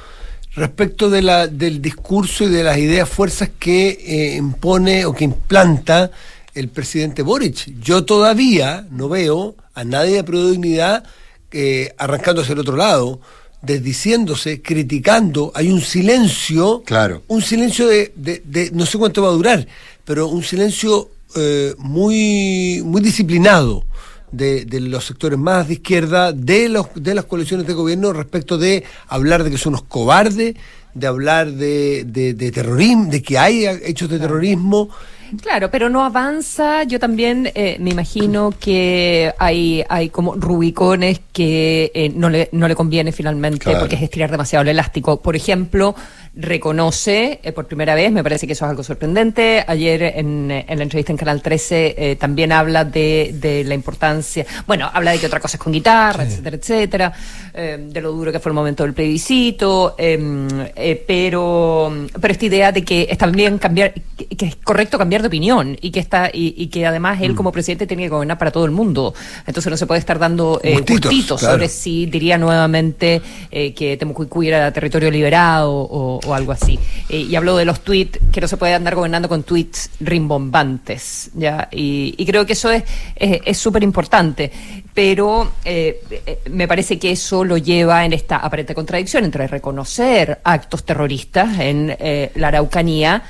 [0.55, 5.25] respecto de la, del discurso y de las ideas fuerzas que eh, impone o que
[5.25, 6.11] implanta
[6.55, 7.73] el presidente Boric.
[7.81, 11.05] Yo todavía no veo a nadie de unidad
[11.53, 13.21] eh, arrancando hacia el otro lado,
[13.63, 15.53] desdiciéndose, criticando.
[15.55, 17.23] Hay un silencio, Claro.
[17.29, 19.67] un silencio de, de- de- no sé cuánto va a durar,
[20.05, 23.85] pero un silencio eh, muy, muy disciplinado
[24.33, 28.59] de, de los sectores más de izquierda, de, los, de las coaliciones de gobierno respecto
[28.59, 30.55] de hablar de que son unos cobardes,
[30.95, 34.89] de hablar de, de, de terrorismo, de que hay hechos de terrorismo.
[35.43, 36.83] Claro, pero no avanza.
[36.83, 42.67] Yo también eh, me imagino que hay, hay como rubicones que eh, no, le, no
[42.67, 43.79] le conviene finalmente Claro.
[43.79, 45.23] porque es estirar demasiado el elástico.
[45.23, 45.95] Por ejemplo,
[46.35, 49.65] reconoce eh, por primera vez, me parece que eso es algo sorprendente.
[49.67, 54.47] Ayer en, en la entrevista en Canal 13 eh, también habla de, de la importancia,
[54.67, 57.13] bueno, habla de que otra cosa es con guitarra, etcétera, etcétera,
[57.55, 62.73] eh, de lo duro que fue el momento del plebiscito, eh, pero, pero esta idea
[62.73, 66.31] de que está bien cambiar, que, que es correcto cambiar de opinión y que está
[66.33, 69.15] y, y que además él como presidente tiene que gobernar para todo el mundo.
[69.47, 71.39] Entonces no se puede estar dando eh, claro.
[71.39, 76.79] sobre si diría nuevamente eh, que Temucuicuy era territorio liberado o, o algo así.
[77.09, 81.31] Eh, y habló de los tweets, que no se puede andar gobernando con tweets rimbombantes,
[81.35, 81.69] ¿ya?
[81.73, 82.85] Y, creo que eso es
[83.17, 84.51] es es súper importante.
[84.95, 90.41] Pero eh, eh, me parece que eso lo lleva en esta aparente contradicción entre reconocer
[90.45, 93.23] actos terroristas en eh, la Araucanía,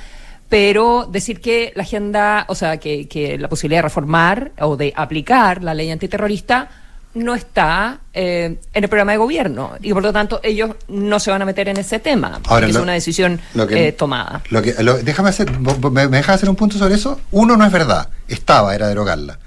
[0.49, 4.91] pero decir que la agenda, o sea, que, que la posibilidad de reformar o de
[4.95, 6.69] aplicar la ley antiterrorista
[7.13, 11.29] no está eh, en el programa de gobierno y por lo tanto ellos no se
[11.31, 14.41] van a meter en ese tema Ahora, lo- es una decisión lo que- eh, tomada.
[14.49, 17.19] Lo que, lo- déjame hacer, me, me dejas hacer un punto sobre eso.
[17.31, 19.39] Uno no es verdad, estaba, era derogarla.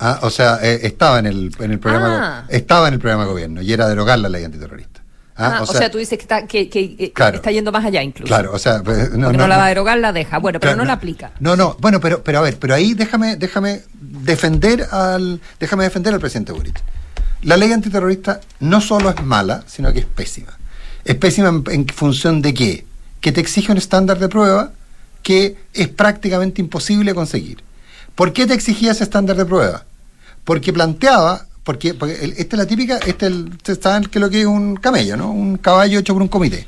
[0.00, 2.46] Ah, o sea, eh, estaba en el, en el programa, Ah.
[2.48, 5.00] estaba en el programa de gobierno y era derogar la ley antiterrorista.
[5.40, 7.36] Ah, Ah, o, sea, tú dices que está, que, que, eh, Claro.
[7.36, 8.26] está yendo más allá incluso.
[8.26, 10.38] claro, o sea, pues, Porque no, la va a derogar, la deja.
[10.38, 11.30] Bueno, pero Claro, no, la aplica.
[11.38, 16.12] No, no, bueno, pero, pero a ver, pero ahí déjame, déjame defender al, déjame defender
[16.12, 16.80] al presidente Boric.
[17.42, 20.58] La ley antiterrorista no solo es mala, sino que es pésima.
[21.04, 22.84] Es pésima en, en función de qué?
[23.20, 24.72] Que te exige un estándar de prueba
[25.22, 27.62] que es prácticamente imposible conseguir.
[28.16, 29.84] ¿Por qué te exigía ese estándar de prueba?
[30.44, 33.32] Porque planteaba, porque, porque el- esta es la típica, este es
[33.84, 35.30] el, que lo que es un camello, ¿no?
[35.30, 36.66] Un caballo hecho por un comité.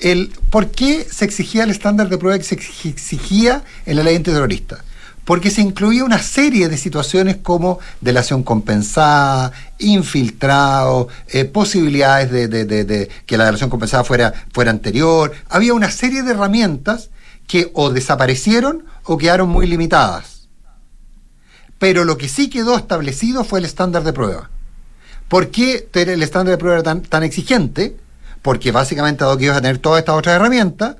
[0.00, 4.02] El, ¿Por qué se exigía el estándar de prueba que se exi- exigía en la
[4.02, 4.82] ley antiterrorista?
[5.24, 12.64] Porque se incluía una serie de situaciones como delación compensada, infiltrado, eh, posibilidades de, de-
[12.64, 15.30] de- de que la delación compensada fuera, fuera anterior.
[15.48, 17.10] Había una serie de herramientas
[17.46, 20.39] que o desaparecieron o quedaron muy limitadas.
[21.80, 24.50] Pero lo que sí quedó establecido fue el estándar de prueba.
[25.28, 27.96] ¿Por qué el estándar de prueba era tan, tan exigente?
[28.42, 30.96] Porque básicamente, dado que ibas a tener todas estas otras herramientas,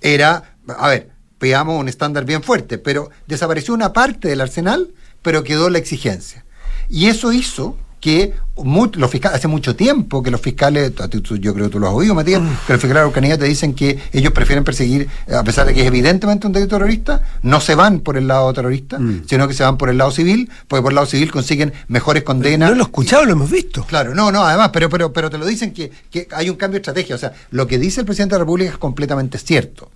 [0.00, 4.88] era, a ver, pegamos un estándar bien fuerte, pero desapareció una parte del arsenal,
[5.20, 6.46] pero quedó la exigencia.
[6.88, 10.92] Y eso hizo que mu- los fiscales, hace mucho tiempo que los fiscales,
[11.40, 13.74] yo creo que tú lo has oído, Matías, que los fiscales de Araucanía te dicen
[13.74, 17.76] que ellos prefieren perseguir, a pesar de que es evidentemente un delito terrorista, no se
[17.76, 20.90] van por el lado terrorista, sino que se van por el lado civil, porque por
[20.90, 22.70] el lado civil consiguen mejores condenas.
[22.70, 23.84] No lo he escuchado, lo hemos visto.
[23.84, 26.80] Claro, no, no, además, pero, pero, pero te lo dicen que, que hay un cambio
[26.80, 27.14] de estrategia.
[27.14, 29.88] O sea, lo que dice el presidente de la República es completamente cierto.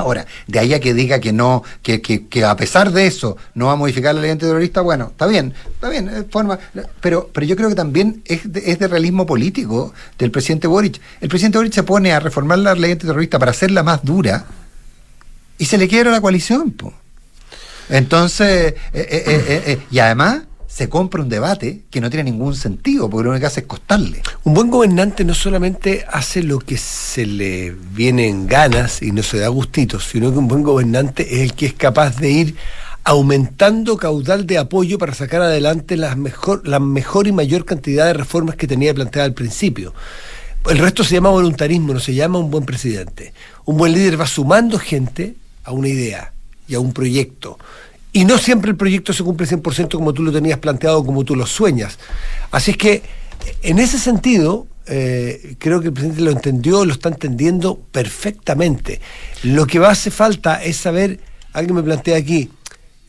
[0.00, 3.66] Ahora, de ahí a que diga que no, que, que, a pesar de eso no
[3.66, 6.58] va a modificar la ley antiterrorista, bueno, está bien, está bien, forma,
[7.00, 11.00] pero, pero yo creo que también es de, es de realismo político del presidente Boric.
[11.20, 14.44] El presidente Boric se pone a reformar la ley antiterrorista para hacerla más dura
[15.58, 16.72] y se le quiebra la coalición.
[16.72, 16.92] po.
[17.88, 23.10] Entonces, eh, eh, eh, y además se compra un debate que no tiene ningún sentido,
[23.10, 24.22] porque lo único que hace es costarle.
[24.44, 29.24] Un buen gobernante no solamente hace lo que se le viene en ganas y no
[29.24, 32.56] se da gustitos, sino que un buen gobernante es el que es capaz de ir
[33.02, 38.14] aumentando caudal de apoyo para sacar adelante la mejor, la mejor y mayor cantidad de
[38.14, 39.92] reformas que tenía planteada al principio.
[40.68, 43.32] El resto se llama voluntarismo, no se llama un buen presidente.
[43.64, 46.32] Un buen líder va sumando gente a una idea
[46.68, 47.58] y a un proyecto.
[48.12, 51.36] Y no siempre el proyecto se cumple 100% como tú lo tenías planteado, como tú
[51.36, 51.98] lo sueñas.
[52.50, 53.02] Así es que,
[53.62, 59.00] en ese sentido, eh, creo que el presidente lo entendió, lo está entendiendo perfectamente.
[59.44, 61.20] Lo que va a hacer falta es saber,
[61.52, 62.50] alguien me plantea aquí,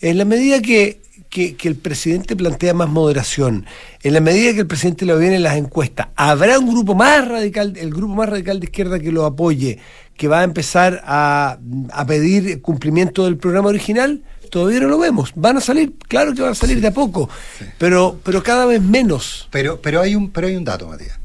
[0.01, 3.65] en la medida que, que, que el presidente plantea más moderación,
[4.03, 7.27] en la medida que el presidente lo viene en las encuestas, ¿habrá un grupo más
[7.27, 9.79] radical, el grupo más radical de izquierda que lo apoye,
[10.15, 11.57] que va a empezar a,
[11.91, 14.21] a pedir cumplimiento del programa original?
[14.51, 15.31] Todavía no lo vemos.
[15.33, 17.27] Van a salir, claro que van a salir de a poco,
[17.79, 19.47] pero, pero cada vez menos.
[19.49, 21.17] Pero, pero hay un, pero hay un dato, Matías.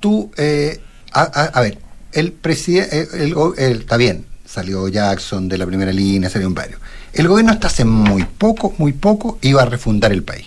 [0.00, 0.80] Tú, eh,
[1.12, 1.78] a, a- a ver,
[2.12, 3.34] el presidente, el-
[3.80, 6.80] está bien, salió Jackson de la primera línea, salió un varios.
[7.12, 10.46] El gobierno hasta hace muy poco, muy poco, iba a refundar el país.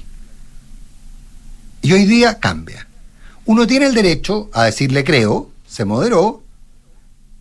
[1.82, 2.88] Y hoy día cambia.
[3.46, 6.41] Uno tiene el derecho a decirle creo, se moderó,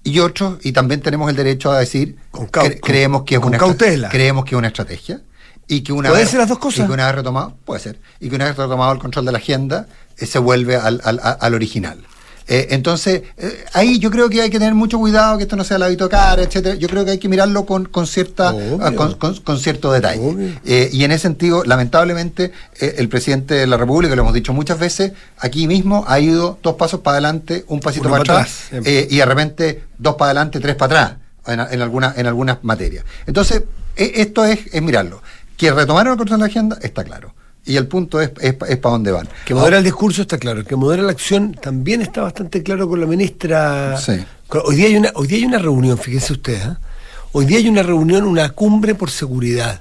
[0.03, 3.49] y otros, y también tenemos el derecho a decir Con cre- creemos que es con
[3.51, 4.09] una cautela.
[4.09, 5.21] creemos que es una estrategia
[5.69, 6.85] y que una ¿Puede vez, ser las dos cosas?
[6.85, 9.33] y que una vez retomado puede ser y que una vez retomado el control de
[9.33, 9.87] la agenda
[10.19, 11.99] eh, se vuelve al, al- al original
[12.53, 15.63] Eh, entonces eh, ahí yo creo que hay que tener mucho cuidado que esto no
[15.63, 18.49] sea la cara etcétera yo creo que hay que mirarlo con, con cierta
[18.81, 20.21] ah, con, con- con cierto detalle.
[20.65, 24.53] Eh, y en ese sentido lamentablemente eh, el presidente de la república lo hemos dicho
[24.53, 28.69] muchas veces aquí mismo ha ido dos pasos para adelante un pasito para para atrás
[29.09, 33.05] y de repente dos para adelante, tres para atrás en, en, alguna- en algunas materias.
[33.27, 33.63] Entonces,
[33.97, 35.23] esto es, es mirarlo.
[35.57, 37.35] Que retomaron el control de la agenda, está claro.
[37.65, 39.29] Y el punto es, es, para dónde van.
[39.45, 43.01] Que modera el discurso está claro, que modera la acción también está bastante claro con
[43.01, 43.97] la ministra.
[43.99, 44.25] Sí.
[44.65, 46.81] Hoy día hay una, hoy día hay una reunión, fíjense ustedes, ¿ah?
[47.33, 49.81] hoy día hay una reunión, una cumbre por seguridad,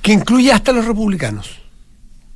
[0.00, 1.59] que incluye hasta los republicanos.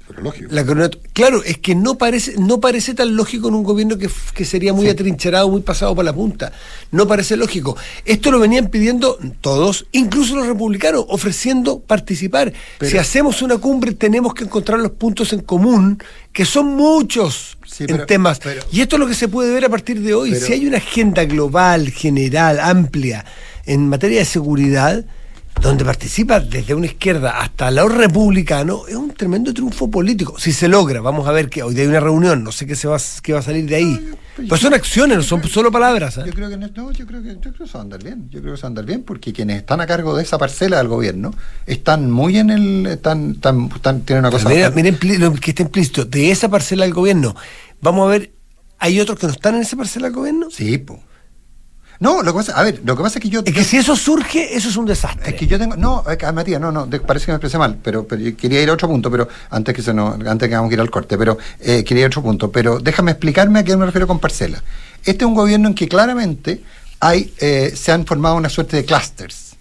[0.06, 0.48] Pero lógico.
[0.50, 4.10] La corona- claro, es que no parece, no parece tan lógico en un gobierno que,
[4.34, 6.52] que sería muy atrincherado, muy pasado por la punta.
[6.90, 7.74] No parece lógico.
[8.04, 12.52] Esto lo venían pidiendo todos, incluso los republicanos, ofreciendo participar.
[12.78, 15.98] Pero- si hacemos una cumbre, tenemos que encontrar los puntos en común,
[16.32, 18.40] que son muchos Sí, en temas.
[18.40, 20.34] pero- y esto es lo que se puede ver a partir de hoy.
[20.34, 23.24] Si hay una agenda global, general, amplia,
[23.64, 25.04] en materia de seguridad,
[25.60, 30.38] donde participa desde una izquierda hasta el lado republicano, es un tremendo triunfo político.
[30.38, 32.86] Si se logra, vamos a ver que hoy hay una reunión, no sé qué, se
[32.88, 34.10] va, qué va a salir de ahí.
[34.48, 36.18] Pues son acciones, no son solo palabras.
[36.18, 36.22] ¿eh?
[36.26, 38.28] Yo creo que no, yo creo que yo creo que eso va a andar bien.
[38.30, 40.36] Yo creo que eso va a andar bien porque quienes están a cargo de esa
[40.38, 41.32] parcela del gobierno
[41.66, 45.62] están muy en el están, están, están- tienen una cosa mira, impli- lo que está
[45.62, 47.36] implícito, de esa parcela del gobierno,
[47.80, 48.32] vamos a ver,
[48.80, 50.48] ¿hay otros que no están en esa parcela del gobierno?
[50.50, 51.00] Sí, po.
[52.00, 53.76] No, lo que pasa, a ver, lo que pasa es que yo Es que si
[53.76, 55.30] eso surge, eso es un desastre.
[55.30, 55.76] Es que yo tengo.
[55.76, 58.60] No, es que, ah, Matías, no, no, parece que me expresé mal, pero, pero quería
[58.62, 60.90] ir a otro punto, pero antes que se nos, antes que vamos a ir al
[60.90, 62.50] corte, pero eh, quería ir a otro punto.
[62.50, 64.62] Pero déjame explicarme a qué me refiero con parcela.
[65.04, 66.62] Este es un gobierno en que claramente
[67.00, 69.54] hay, eh, se han formado una suerte de clusters,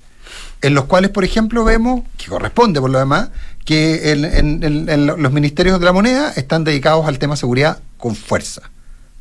[0.61, 3.29] en los cuales, por ejemplo, vemos, que corresponde por lo demás,
[3.65, 7.79] que en, en- en- en los ministerios de la moneda están dedicados al tema seguridad
[7.97, 8.61] con fuerza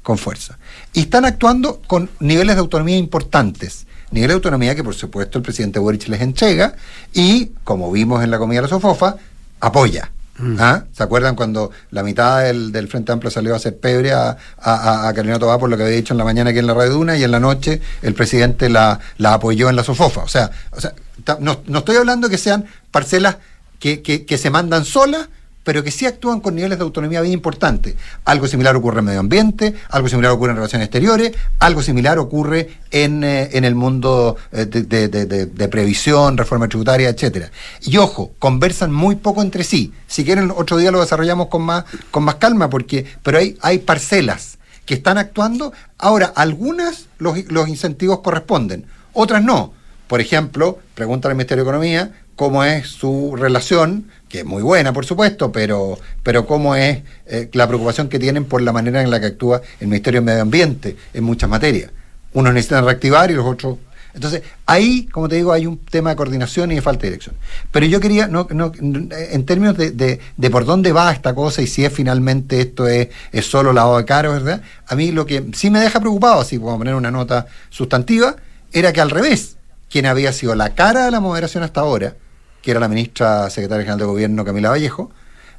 [0.02, 0.58] con fuerza.
[0.92, 3.86] Y están actuando con niveles de autonomía importantes.
[4.10, 6.74] Niveles de autonomía que, por supuesto, el presidente Boric les entrega
[7.14, 9.16] y, como vimos en la comida de la Sofofa,
[9.60, 10.10] apoya.
[10.58, 10.84] ¿Ah?
[10.92, 15.06] ¿Se acuerdan cuando la mitad del, del Frente Amplio salió a hacer pebre a, a,
[15.08, 16.92] a- Carolina Tobar por lo que había dicho en la mañana aquí en la Radio
[16.94, 20.22] Duna y en la noche el presidente la, la apoyó en la Sofofa?
[20.22, 20.94] O sea, o sea
[21.38, 23.36] no, no estoy hablando que sean parcelas
[23.78, 25.28] que, que- que se mandan solas,
[25.64, 27.94] pero que sí actúan con niveles de autonomía bien importantes.
[28.24, 32.78] Algo similar ocurre en medio ambiente, algo similar ocurre en relaciones exteriores, algo similar ocurre
[32.90, 37.50] en, eh, en el mundo eh, de, de- previsión, reforma tributaria, etcétera.
[37.80, 39.92] Y ojo, conversan muy poco entre sí.
[40.06, 43.78] Si quieren, otro día lo desarrollamos con más, con más calma, porque, pero hay, hay
[43.78, 45.72] parcelas que están actuando.
[45.98, 49.72] Ahora, algunas los, los incentivos corresponden, otras no.
[50.08, 54.94] Por ejemplo, pregunta al Ministerio de Economía cómo es su relación, que es muy buena,
[54.94, 59.10] por supuesto, pero, pero cómo es eh, la preocupación que tienen por la manera en
[59.10, 61.90] la que actúa el Ministerio de Medio Ambiente en muchas materias.
[62.32, 63.76] Unos necesitan reactivar y los otros...
[64.14, 67.34] Entonces, ahí, como te digo, hay un tema de coordinación y de falta de dirección.
[67.70, 71.60] Pero yo quería, no, no, en términos de, de, de por dónde va esta cosa
[71.60, 74.62] y si es finalmente esto es, es solo lavado de caro, ¿verdad?
[74.86, 78.36] A mí lo que sí me deja preocupado, así como poner una nota sustantiva,
[78.72, 79.56] era que al revés,
[79.90, 82.14] quien había sido la cara de la moderación hasta ahora,
[82.62, 85.10] que era la ministra secretaria general de gobierno Camila Vallejo,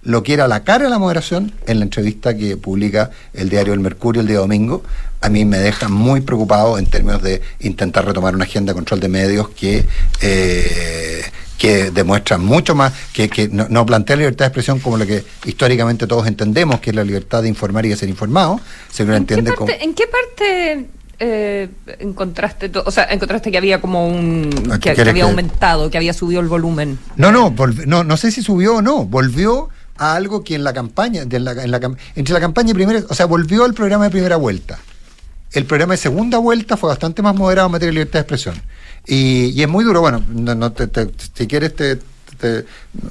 [0.04, 3.74] lo que era la cara de la moderación en la entrevista que publica el diario
[3.74, 4.84] El Mercurio el día domingo,
[5.22, 9.00] a mí me deja muy preocupado en términos de intentar retomar una agenda de control
[9.00, 9.86] de medios que,
[10.22, 11.24] eh,
[11.58, 15.06] que demuestra mucho más, que, que no, no plantea la libertad de expresión como lo
[15.06, 18.60] que históricamente todos entendemos, que es la libertad de informar y de ser informado,
[18.92, 19.84] se lo ¿En qué entiende parte, como...
[19.84, 20.86] ¿en qué parte,
[21.20, 25.30] eh, encontraste, o sea, encontraste que había como un, Ah, que, que ¿quieres había que-
[25.30, 26.98] aumentado, que había subido el volumen?
[27.16, 27.54] No, no,
[27.86, 31.40] no, no sé si subió o no, volvió a algo que en la campaña, de
[31.40, 31.80] la- en la
[32.16, 34.80] entre la campaña y primera, o sea, volvió al programa de primera vuelta.
[35.52, 38.56] El programa de segunda vuelta fue bastante más moderado en materia de libertad de expresión.
[39.06, 42.00] Y, y es muy duro, bueno, no, no te- te- si quieres te,
[42.44, 42.66] te-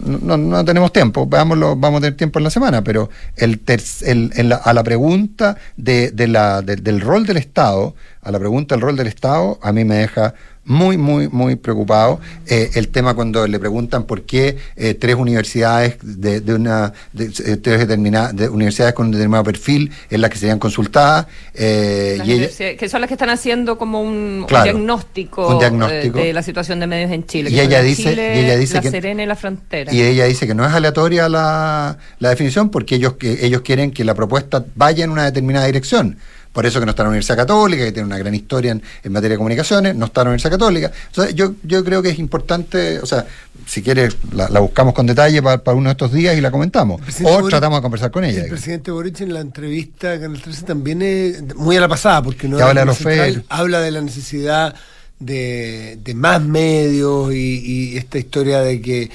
[0.07, 1.59] no, no tenemos tiempo, vamos
[1.99, 3.61] a tener tiempo en la semana, pero el,
[4.03, 8.31] el- en la- a la pregunta de, de la, de- del rol del Estado, a
[8.31, 12.21] la pregunta del rol del Estado, a mí me deja muy, muy, muy preocupado.
[12.47, 17.25] Eh, el tema cuando le preguntan por qué eh, tres universidades de, de una de,
[17.25, 22.21] eh, tres determinadas de universidades con un determinado perfil es las que serían consultadas eh,
[22.25, 26.21] y ella- que son las que están haciendo como un, diagnóstico, un diagnóstico.
[26.21, 27.51] eh, de la situación de medios en Chile.
[27.51, 29.93] Y ella la dice- Chile, y ella dice la que- Serena y la Frontera.
[29.93, 33.91] Y ella dice que no es aleatoria la, la definición porque ellos, que, ellos quieren
[33.91, 36.19] que la propuesta vaya en una determinada dirección.
[36.53, 39.12] Por eso que no está la Universidad Católica, que tiene una gran historia en, en
[39.12, 40.93] materia de comunicaciones, no está la Universidad Católica.
[41.07, 43.27] Entonces, yo, yo creo que es importante, o sea,
[43.67, 46.51] si quieres, la, la buscamos con detalle para, para uno de estos días y la
[46.51, 47.01] comentamos.
[47.01, 48.43] O Boric- tratamos de conversar con ella.
[48.43, 52.23] El presidente Boric en la entrevista con el 13 también es muy a la pasada,
[52.23, 54.75] porque no habla de los central, habla de la necesidad
[55.19, 59.11] de, de más medios y, y esta historia de que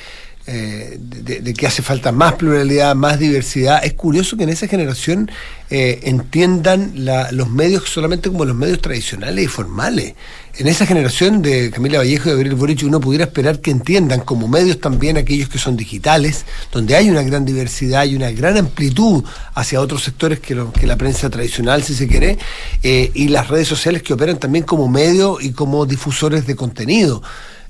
[0.47, 3.83] eh, de, que hace falta más pluralidad, más diversidad.
[3.83, 5.29] Es curioso que en esa generación
[5.69, 10.13] eh, entiendan la- los medios solamente como los medios tradicionales y formales.
[10.57, 14.47] En esa generación de Camila Vallejo y Gabriel Boric uno pudiera esperar que entiendan como
[14.47, 19.23] medios también aquellos que son digitales, donde hay una gran diversidad y una gran amplitud
[19.53, 22.39] hacia otros sectores que la prensa tradicional, si se quiere,
[22.81, 27.21] eh, y las redes sociales que operan también como medio y como difusores de contenido.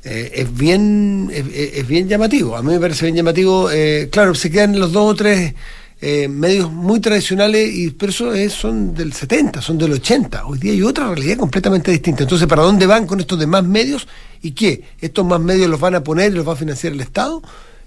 [0.04, 2.56] Eh, es bien es, bien llamativo.
[2.56, 3.70] A mí me parece bien llamativo.
[3.72, 5.54] Eh, claro, se quedan los dos o tres
[6.00, 10.46] eh, medios muy tradicionales, y, pero eso es, son del 70, son del 80.
[10.46, 12.24] Hoy día hay otra realidad completamente distinta.
[12.24, 14.08] Entonces, ¿para dónde van con estos demás medios?
[14.42, 14.84] ¿Y qué?
[15.00, 17.42] ¿Estos más medios los van a poner y los va a financiar el Estado?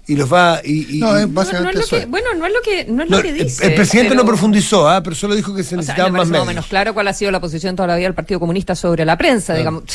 [0.07, 2.53] Y los va y, y no, es básicamente no, no es que, bueno no es
[2.53, 5.01] lo que no es lo que dice el, presidente no profundizó ¿ah?
[5.03, 6.47] pero solo dijo que se necesitaban más medios.
[6.47, 9.83] menos claro cuál ha sido la posición todavía del Partido Comunista sobre la prensa digamos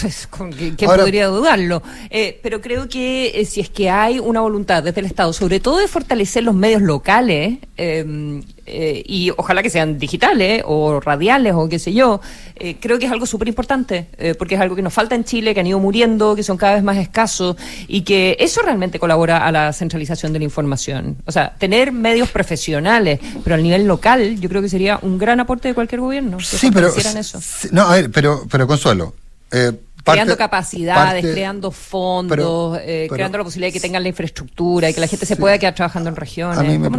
[0.56, 1.82] ¿quién podría dudarlo.
[2.10, 5.60] Eh, pero creo que eh, si es que hay una voluntad desde el Estado sobre
[5.60, 11.54] todo de fortalecer los medios locales eh, eh, y ojalá que sean digitales o radiales
[11.54, 12.20] o qué sé yo,
[12.56, 15.24] eh, creo que es algo súper importante, eh, porque es algo que nos falta en
[15.24, 18.98] Chile, que han ido muriendo, que son cada vez más escasos y que eso realmente
[18.98, 21.16] colabora a la centralización de la información.
[21.26, 25.40] O sea, tener medios profesionales, pero a nivel local, yo creo que sería un gran
[25.40, 26.40] aporte de cualquier gobierno.
[26.40, 26.88] sí, pero.
[26.96, 27.38] Eso.
[27.72, 29.14] No, a ver, pero, pero Consuelo.
[29.52, 29.72] Eh,
[30.12, 35.00] creando capacidades, creando fondos, eh, creando la posibilidad de que tengan la infraestructura y que
[35.00, 36.58] la gente se pueda quedar trabajando en regiones.
[36.58, 36.90] A mí me,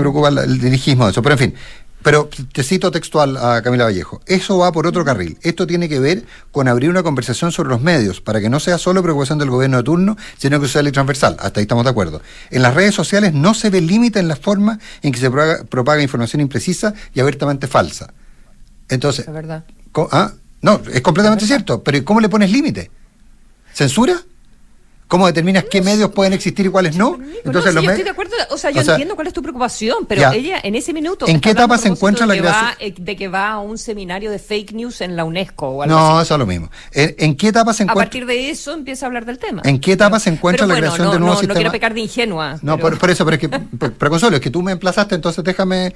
[0.00, 1.54] preocupa, el dirigismo de eso, pero en fin.
[2.02, 4.22] Pero te cito textual a Camila Vallejo.
[4.24, 5.36] Eso va por otro carril.
[5.42, 8.78] Esto tiene que ver con abrir una conversación sobre los medios, para que no sea
[8.78, 11.36] solo preocupación del gobierno de turno, sino que sea transversal.
[11.38, 12.22] Hasta ahí estamos de acuerdo.
[12.50, 16.02] En las redes sociales no se ve límite en la forma en que se propaga,
[16.02, 18.14] información imprecisa y abiertamente falsa.
[18.88, 19.64] Entonces, es verdad.
[20.10, 20.32] ¿ah?
[20.62, 22.90] No, es completamente cierto, pero ¿cómo le pones límite?
[23.72, 24.20] ¿Censura?
[25.10, 27.18] ¿Cómo determinas qué medios pueden existir y cuáles no?
[27.44, 30.30] Entonces, no, yo estoy de acuerdo, o sea, yo entiendo cuál es tu preocupación, pero
[30.30, 31.26] ella en ese minuto.
[31.26, 32.70] ¿En qué etapa se encuentra la creación?
[32.78, 35.92] Eh, de que va a un seminario de fake news en la UNESCO o algo
[35.92, 36.70] No, eso es lo mismo.
[36.92, 38.02] ¿En, qué etapa se encuentra?
[38.02, 39.62] A partir de eso empieza a hablar del tema.
[39.64, 41.56] ¿En qué etapa se encuentra la creación de nuevos no, sistemas?
[41.56, 42.60] No quiero pecar de ingenua.
[42.62, 45.92] No, por, eso, pero es que, pero Consuelo, es que tú me emplazaste, entonces déjame.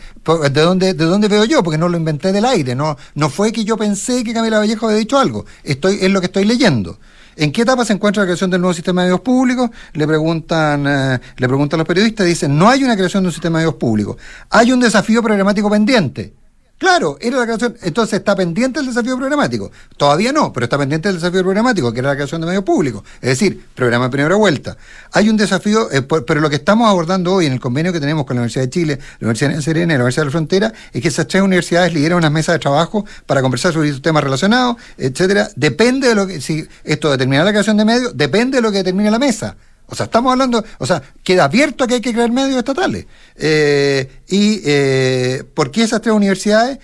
[0.51, 1.63] ¿De dónde, ¿De dónde veo yo?
[1.63, 2.75] Porque no lo inventé del aire.
[2.75, 5.47] No, no fue que yo pensé que Camila Vallejo había dicho algo.
[5.63, 6.99] Estoy, es lo que estoy leyendo.
[7.37, 9.71] ¿En qué etapa se encuentra la creación del nuevo sistema de medios públicos?
[9.93, 13.59] Le preguntan, eh, le preguntan los periodistas, dicen, no hay una creación de un sistema
[13.59, 14.17] de medios públicos.
[14.51, 16.35] Hay un desafío programático pendiente.
[16.77, 17.77] Claro, era la creación.
[17.83, 19.71] Entonces está pendiente el desafío programático.
[19.97, 23.05] Todavía no, pero está pendiente el desafío programático, que era la creación de medios públicos.
[23.23, 24.77] Es decir, programa de primera vuelta.
[25.13, 28.27] Hay un desafío, eh, pero lo que estamos abordando hoy en el convenio que tenemos
[28.27, 30.73] con la Universidad de Chile, la Universidad de Serena y la Universidad de la Frontera,
[30.93, 34.77] es que esas tres universidades lideran unas mesas de trabajo para conversar sobre temas relacionados,
[34.99, 35.49] etcétera.
[35.55, 38.79] Depende de lo que, si esto determina la creación de medios, depende de lo que
[38.79, 39.57] determine la mesa.
[39.87, 43.07] O sea, estamos hablando, o sea, queda abierto a que hay que crear medios estatales.
[43.37, 46.79] Eh, ¿Y eh, por qué esas tres universidades?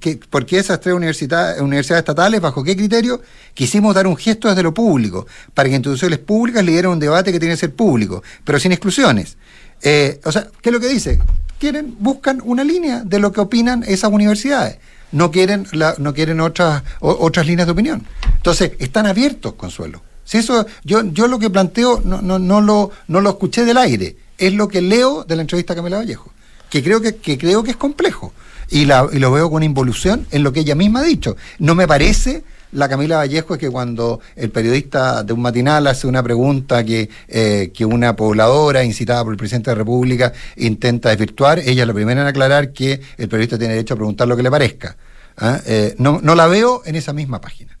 [0.00, 2.40] que, ¿Por qué esas tres universidades, universidades estatales?
[2.40, 3.20] ¿Bajo qué criterio?
[3.54, 7.38] Quisimos dar un gesto desde lo público, para que instituciones públicas lideren un debate que
[7.38, 9.36] tiene que ser público, pero sin exclusiones.
[9.82, 11.18] Eh, o sea, ¿qué es lo que dice?
[11.58, 14.78] Quieren, buscan una línea de lo que opinan esas universidades.
[15.12, 15.66] No quieren,
[15.98, 18.06] no quieren otras, otras líneas de opinión.
[18.36, 20.02] Entonces, están abiertos, Consuelo.
[20.24, 23.76] Si eso, yo, yo lo que planteo no, no, no, lo, no lo escuché del
[23.76, 26.32] aire, es lo que leo de la entrevista a Camila Vallejo,
[26.70, 28.32] que creo que, que creo que es complejo.
[28.70, 31.36] Y, la, y lo veo con involución en lo que ella misma ha dicho.
[31.58, 36.06] No me parece la Camila Vallejo es que cuando el periodista de un matinal hace
[36.06, 41.10] una pregunta que, eh, que una pobladora incitada por el presidente de la República intenta
[41.10, 44.36] desvirtuar, ella es la primera en aclarar que el periodista tiene derecho a preguntar lo
[44.36, 44.96] que le parezca.
[45.36, 45.60] ¿ah?
[45.66, 47.78] Eh, no, no la veo en esa misma página.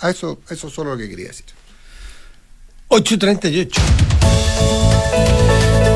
[0.00, 1.46] A eso, eso es solo lo que quería decir.
[2.88, 3.68] 8.38.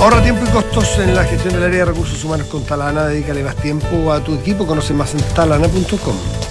[0.01, 3.07] Ahorra tiempo y costos en la gestión del área de recursos humanos con Talana.
[3.07, 4.67] Dedícale más tiempo a tu equipo.
[4.67, 6.42] Conoce más en talana.com.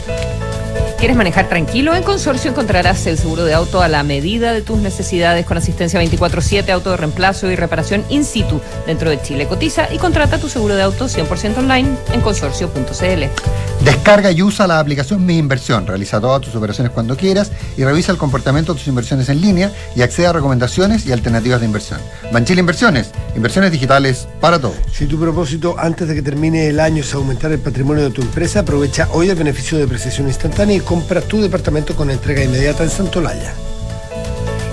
[1.01, 1.95] ¿Quieres manejar tranquilo?
[1.95, 5.99] En Consorcio encontrarás el seguro de auto a la medida de tus necesidades con asistencia
[5.99, 9.47] 24-7, auto de reemplazo y reparación in situ dentro de Chile.
[9.47, 13.83] Cotiza y contrata tu seguro de auto 100% online en consorcio.cl.
[13.83, 15.87] Descarga y usa la aplicación Mi Inversión.
[15.87, 19.71] Realiza todas tus operaciones cuando quieras y revisa el comportamiento de tus inversiones en línea
[19.95, 21.99] y accede a recomendaciones y alternativas de inversión.
[22.31, 24.75] Banchile Inversiones, inversiones digitales para todos.
[24.93, 28.21] Si tu propósito antes de que termine el año es aumentar el patrimonio de tu
[28.21, 32.83] empresa, aprovecha hoy el beneficio de depreciación instantánea y compra tu departamento con entrega inmediata
[32.83, 33.53] en Santolaya.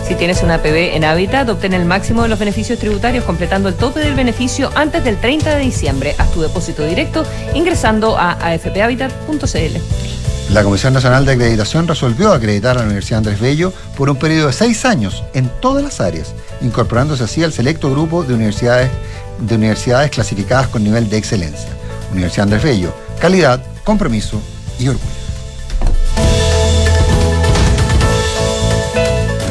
[0.08, 3.76] Si tienes una APB en Habitat, obtén el máximo de los beneficios tributarios completando el
[3.76, 6.16] tope del beneficio antes del 30 de diciembre.
[6.18, 10.52] Haz tu depósito directo ingresando a afphabitat.cl.
[10.52, 14.48] La Comisión Nacional de Acreditación resolvió acreditar a la Universidad Andrés Bello por un periodo
[14.48, 18.90] de seis años en todas las áreas, incorporándose así al selecto grupo de universidades,
[19.38, 21.70] de universidades clasificadas con nivel de excelencia.
[22.10, 24.40] Universidad Andrés Bello, calidad, compromiso
[24.80, 25.27] y orgullo.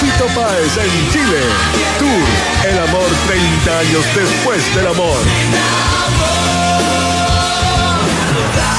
[0.00, 1.40] Fito Páez en Chile.
[1.98, 2.26] Tour
[2.64, 5.18] El amor 30 años después del amor.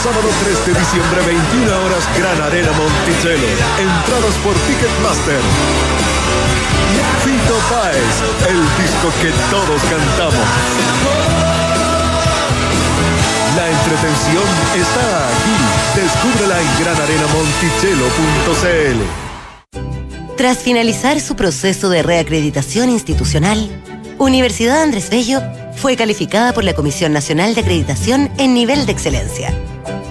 [0.01, 3.47] Sábado 3 de diciembre, 21 horas, Gran Arena Monticello.
[3.77, 5.39] Entradas por Ticketmaster.
[7.23, 10.47] Fito Páez, el disco que todos cantamos.
[13.55, 14.43] La entretención
[14.73, 15.55] está aquí.
[15.95, 19.30] Descúbrela en granarenamonticello.cl.
[20.41, 23.69] Tras finalizar su proceso de reacreditación institucional,
[24.17, 25.39] Universidad Andrés Bello
[25.75, 29.53] fue calificada por la Comisión Nacional de Acreditación en nivel de excelencia.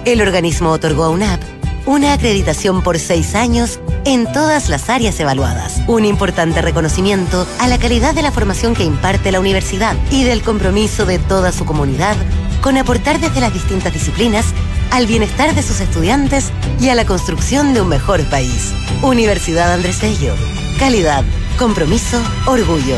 [0.05, 1.41] El organismo otorgó a UNAP
[1.85, 5.81] una acreditación por seis años en todas las áreas evaluadas.
[5.87, 10.43] Un importante reconocimiento a la calidad de la formación que imparte la universidad y del
[10.43, 12.15] compromiso de toda su comunidad
[12.61, 14.45] con aportar desde las distintas disciplinas
[14.91, 18.73] al bienestar de sus estudiantes y a la construcción de un mejor país.
[19.01, 20.35] Universidad Andrés Bello.
[20.77, 21.23] Calidad,
[21.57, 22.97] compromiso, orgullo.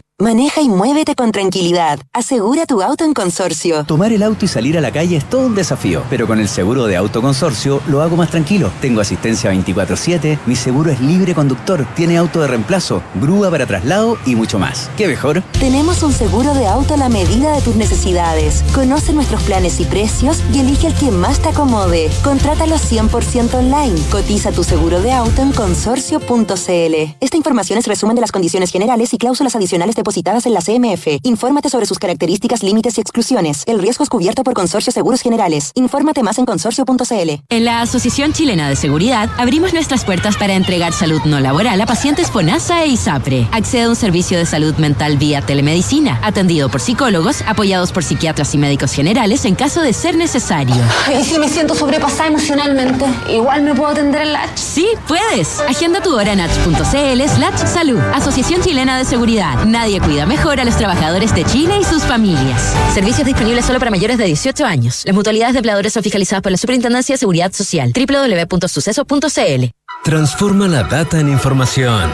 [0.21, 1.99] Maneja y muévete con tranquilidad.
[2.13, 3.85] Asegura tu auto en consorcio.
[3.85, 6.47] Tomar el auto y salir a la calle es todo un desafío, pero con el
[6.47, 8.69] seguro de auto consorcio lo hago más tranquilo.
[8.81, 14.15] Tengo asistencia 24/7, mi seguro es libre conductor, tiene auto de reemplazo, grúa para traslado
[14.23, 14.91] y mucho más.
[14.95, 15.41] ¿Qué mejor?
[15.59, 18.63] Tenemos un seguro de auto a la medida de tus necesidades.
[18.75, 22.11] Conoce nuestros planes y precios y elige el que más te acomode.
[22.23, 23.99] Contrátalo 100% online.
[24.11, 27.15] Cotiza tu seguro de auto en consorcio.cl.
[27.19, 30.59] Esta información es resumen de las condiciones generales y cláusulas adicionales de depositadas en la
[30.59, 31.07] CMF.
[31.23, 33.63] Infórmate sobre sus características, límites y exclusiones.
[33.65, 35.71] El riesgo es cubierto por Consorcio Seguros Generales.
[35.75, 37.29] Infórmate más en consorcio.cl.
[37.47, 41.85] En la Asociación Chilena de Seguridad abrimos nuestras puertas para entregar salud no laboral a
[41.85, 43.47] pacientes FONASA e ISAPRE.
[43.53, 48.53] Accede a un servicio de salud mental vía telemedicina, atendido por psicólogos, apoyados por psiquiatras
[48.53, 50.75] y médicos generales en caso de ser necesario.
[51.17, 53.05] ¿Y si me siento sobrepasada emocionalmente?
[53.29, 54.57] ¿Igual me puedo atender en LACH?
[54.57, 55.61] Sí, puedes.
[55.61, 57.99] Agenda tu hora en h.cl slash salud.
[58.13, 59.63] Asociación Chilena de Seguridad.
[59.65, 62.73] Nadie cuida mejor a los trabajadores de Chile y sus familias.
[62.93, 65.03] Servicios disponibles solo para mayores de 18 años.
[65.05, 67.93] Las mutualidades de empleadores son fiscalizadas por la Superintendencia de Seguridad Social.
[67.93, 69.65] www.suceso.cl
[70.03, 72.11] Transforma la data en información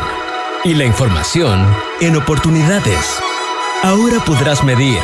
[0.64, 1.66] y la información
[2.02, 3.18] en oportunidades.
[3.84, 5.00] Ahora podrás medir,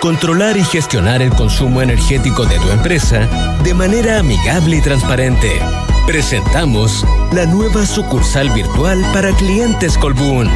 [0.00, 3.28] controlar y gestionar el consumo energético de tu empresa
[3.62, 5.60] de manera amigable y transparente.
[6.06, 10.48] Presentamos la nueva sucursal virtual para clientes Colbún.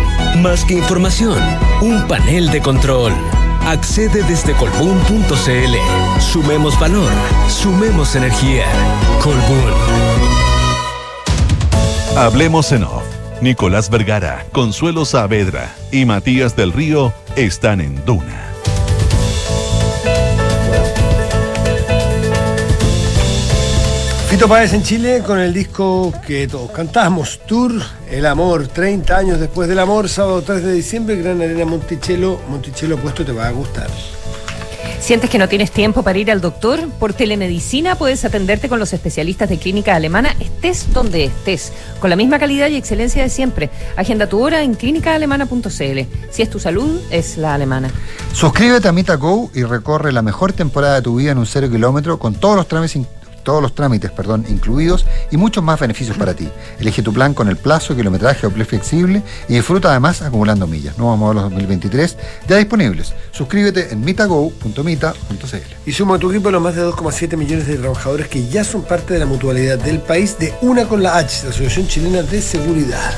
[0.42, 1.38] Más que información,
[1.82, 3.12] un panel de control.
[3.66, 6.20] Accede desde colbún.cl.
[6.20, 7.10] Sumemos valor,
[7.48, 8.64] sumemos energía.
[9.22, 9.72] Colbún.
[12.16, 13.04] Hablemos en off.
[13.40, 18.43] Nicolás Vergara, Consuelo Saavedra y Matías del Río están en Duna.
[24.34, 27.80] Fito Páez en Chile con el disco que todos cantamos, Tour,
[28.10, 32.98] El Amor, 30 años después del amor, sábado 3 de diciembre, Gran Arena Monticello, Monticello
[32.98, 33.86] puesto te va a gustar.
[34.98, 36.88] ¿Sientes que no tienes tiempo para ir al doctor?
[36.98, 42.16] Por telemedicina puedes atenderte con los especialistas de clínica alemana, estés donde estés, con la
[42.16, 43.70] misma calidad y excelencia de siempre.
[43.94, 46.00] Agenda tu hora en clínicaalemana.cl.
[46.30, 47.88] Si es tu salud, es la alemana.
[48.32, 52.18] Suscríbete a MitaGo y recorre la mejor temporada de tu vida en un cero kilómetro
[52.18, 52.96] con todos los trámites
[53.44, 56.48] todos los trámites perdón, incluidos y muchos más beneficios para ti.
[56.80, 60.98] Elige tu plan con el plazo, kilometraje o plan flexible y disfruta además acumulando millas.
[60.98, 62.16] Nuevos modelos 2023
[62.48, 63.14] ya disponibles.
[63.30, 65.56] Suscríbete en mitago.mita.cl.
[65.86, 68.82] Y suma a tu equipo los más de 2,7 millones de trabajadores que ya son
[68.82, 72.40] parte de la mutualidad del país de una con la H, la Asociación Chilena de
[72.40, 73.12] Seguridad.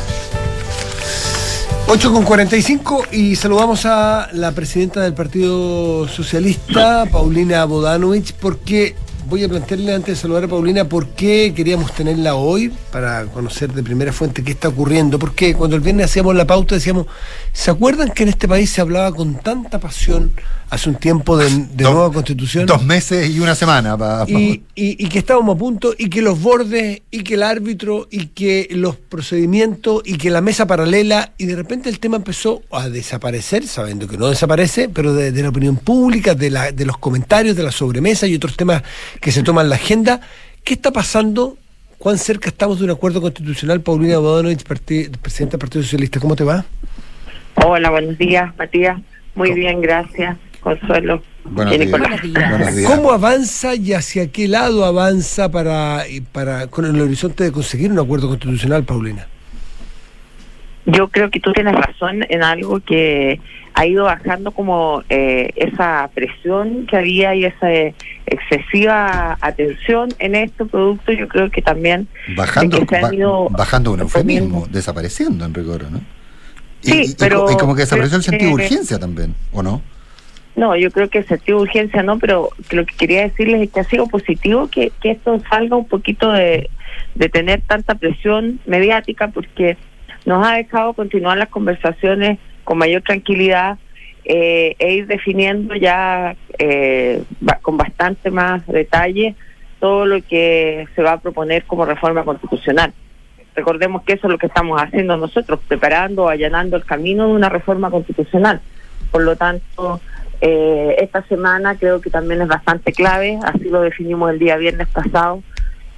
[1.88, 8.96] 8 con 45 y saludamos a la presidenta del Partido Socialista, Paulina Bodanovich, porque
[9.28, 13.72] voy a plantearle antes de saludar a Paulina por qué queríamos tenerla hoy para conocer
[13.72, 15.18] de primera fuente qué está ocurriendo.
[15.18, 17.06] Porque cuando el viernes hacíamos la pauta decíamos,
[17.52, 20.32] ¿se acuerdan que en este país se hablaba con tanta pasión
[20.68, 22.66] hace un tiempo de, de Dos- nueva constitución?
[22.66, 23.96] Dos meses y una semana.
[23.96, 27.34] pa- pa- y, y- y que estábamos a punto, y que los bordes, y que
[27.34, 31.98] el árbitro, y que los procedimientos, y que la mesa paralela, y de repente el
[32.00, 36.50] tema empezó a desaparecer, sabiendo que no desaparece, pero de, de la opinión pública, de,
[36.50, 38.82] la, de los comentarios, de la sobremesa y otros temas
[39.20, 40.20] que se toman en la agenda.
[40.64, 41.56] ¿Qué está pasando?
[41.98, 43.80] ¿Cuán cerca estamos de un acuerdo constitucional?
[43.80, 46.64] Paulina Bodanovich, presidenta del Partido Socialista, ¿cómo te va?
[47.64, 49.00] Hola, buenos días, Matías.
[49.34, 50.36] Muy bien, gracias.
[50.76, 51.22] Consuelo.
[51.44, 51.90] Buenos días.
[52.50, 52.90] Buenos días.
[52.90, 56.02] ¿Cómo avanza y hacia qué lado avanza para,
[56.32, 59.28] para con el horizonte de conseguir un acuerdo constitucional, Paulina?
[60.86, 63.40] Yo creo que tú tienes razón en algo que
[63.74, 67.94] ha ido bajando como eh, esa presión que había y esa eh,
[68.26, 71.12] excesiva atención en este producto.
[71.12, 75.44] Yo creo que también Bajando, de que se han ba- ido bajando un eufemismo, desapareciendo
[75.44, 76.00] en rigor, ¿no?
[76.82, 79.32] Y, Sí, y- y pero y como que desapareció el sentido de que- urgencia también,
[79.52, 79.80] ¿o no?
[80.56, 83.70] No, yo creo que el sentido de urgencia no, pero lo que quería decirles es
[83.70, 86.70] que ha sido positivo que, esto salga un poquito de,
[87.30, 89.76] tener tanta presión mediática porque
[90.24, 93.78] nos ha dejado continuar las conversaciones con mayor tranquilidad
[94.24, 97.22] eh, e ir definiendo ya eh,
[97.60, 99.34] con bastante más detalle
[99.78, 102.94] todo lo que se va a proponer como reforma constitucional.
[103.54, 107.50] Recordemos que eso es lo que estamos haciendo nosotros, preparando, allanando el camino de una
[107.50, 108.60] reforma constitucional.
[109.10, 110.00] Por lo tanto,
[110.40, 114.88] eh, esta semana creo que también es bastante clave, así lo definimos el día viernes
[114.88, 115.42] pasado,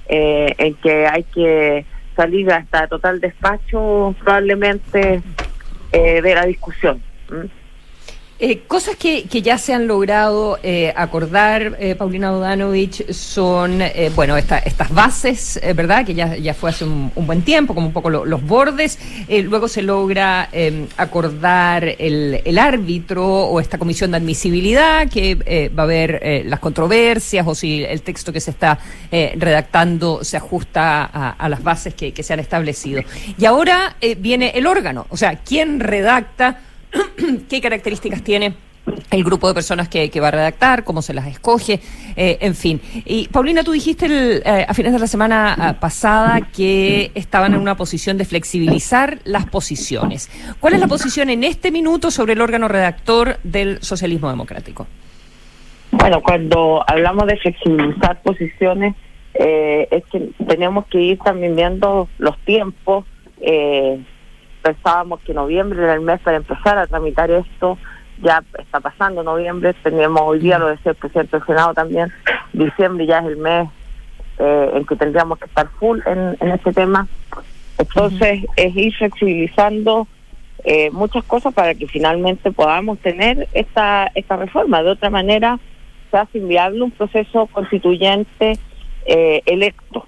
[0.07, 1.85] eh, en que hay que
[2.15, 5.21] salir hasta total despacho probablemente
[5.91, 7.01] eh, de la discusión.
[8.41, 13.81] Eh, cosas que, ya se han logrado eh, acordar, eh, Paulina Bodanovich, son,
[14.15, 16.05] bueno, esta- estas bases, ¿verdad?
[16.05, 18.97] Que ya, ya fue hace un, buen tiempo, como un poco lo- los bordes.
[19.27, 25.83] Luego se logra eh, acordar el, el árbitro o esta comisión de admisibilidad, que va
[25.83, 28.79] a haber las controversias o si el texto que se está
[29.11, 33.01] redactando se ajusta a, las bases que, se han establecido.
[33.37, 36.61] Y ahora viene el órgano, o sea, ¿quién redacta?
[37.49, 38.53] qué características tiene
[39.11, 41.79] el grupo de personas que, va a redactar, cómo se las escoge,
[42.15, 42.81] eh, en fin.
[43.05, 47.53] Y Paulina, tú dijiste el, eh, a fines de la semana ah, pasada que estaban
[47.53, 50.29] en una posición de flexibilizar las posiciones.
[50.59, 54.87] ¿Cuál es la posición en este minuto sobre el órgano redactor del socialismo democrático?
[55.91, 58.95] Bueno, cuando hablamos de flexibilizar posiciones,
[59.33, 63.05] eh, es que tenemos que ir también viendo los tiempos.
[63.41, 63.99] Eh,
[64.61, 67.77] pensábamos que noviembre era el mes para empezar a tramitar esto.
[68.21, 72.11] Ya está pasando noviembre, tenemos hoy día, lo decía el presidente del Senado también,
[72.51, 73.69] diciembre ya es el mes
[74.39, 77.07] eh, en que tendríamos que estar full en, en este tema.
[77.77, 80.05] Entonces, es ir flexibilizando
[80.65, 84.83] eh, muchas cosas para que finalmente podamos tener esta, esta reforma.
[84.83, 85.57] De otra manera,
[86.11, 88.57] se hace inviable un proceso constituyente
[89.05, 90.05] eh, electo.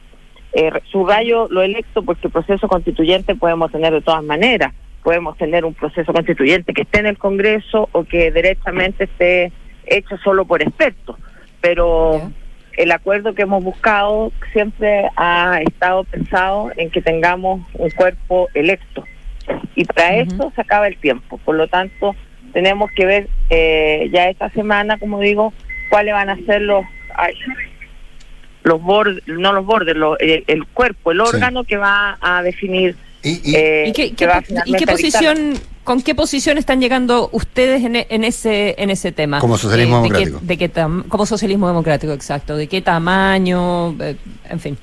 [0.53, 4.73] Eh, subrayo lo electo porque proceso constituyente podemos tener de todas maneras.
[5.03, 9.51] Podemos tener un proceso constituyente que esté en el Congreso o que derechamente esté
[9.85, 11.17] hecho solo por expertos.
[11.61, 12.31] Pero
[12.77, 19.05] el acuerdo que hemos buscado siempre ha estado pensado en que tengamos un cuerpo electo.
[19.75, 21.37] Y para eso se acaba el tiempo.
[21.39, 22.15] Por lo tanto,
[22.53, 25.53] tenemos que ver eh, ya esta semana, como digo,
[25.89, 26.85] cuáles van a ser los
[27.15, 27.33] ay,
[28.63, 31.23] los bordes, no los bordes, lo- el, el cuerpo, el Sí.
[31.35, 32.95] órgano que va a definir.
[33.23, 35.23] ¿Y, eh, ¿Y qué, que qué- va y finalmente qué a dictar.
[35.25, 35.53] posición,
[35.83, 39.39] con qué posición están llegando ustedes en, e- en ese en ese tema?
[39.39, 40.39] Como socialismo de qué- democrático.
[40.47, 42.55] de qué tam- como socialismo democrático, exacto.
[42.57, 43.95] ¿De qué tamaño?
[44.01, 44.15] Eh,
[44.49, 44.77] en fin.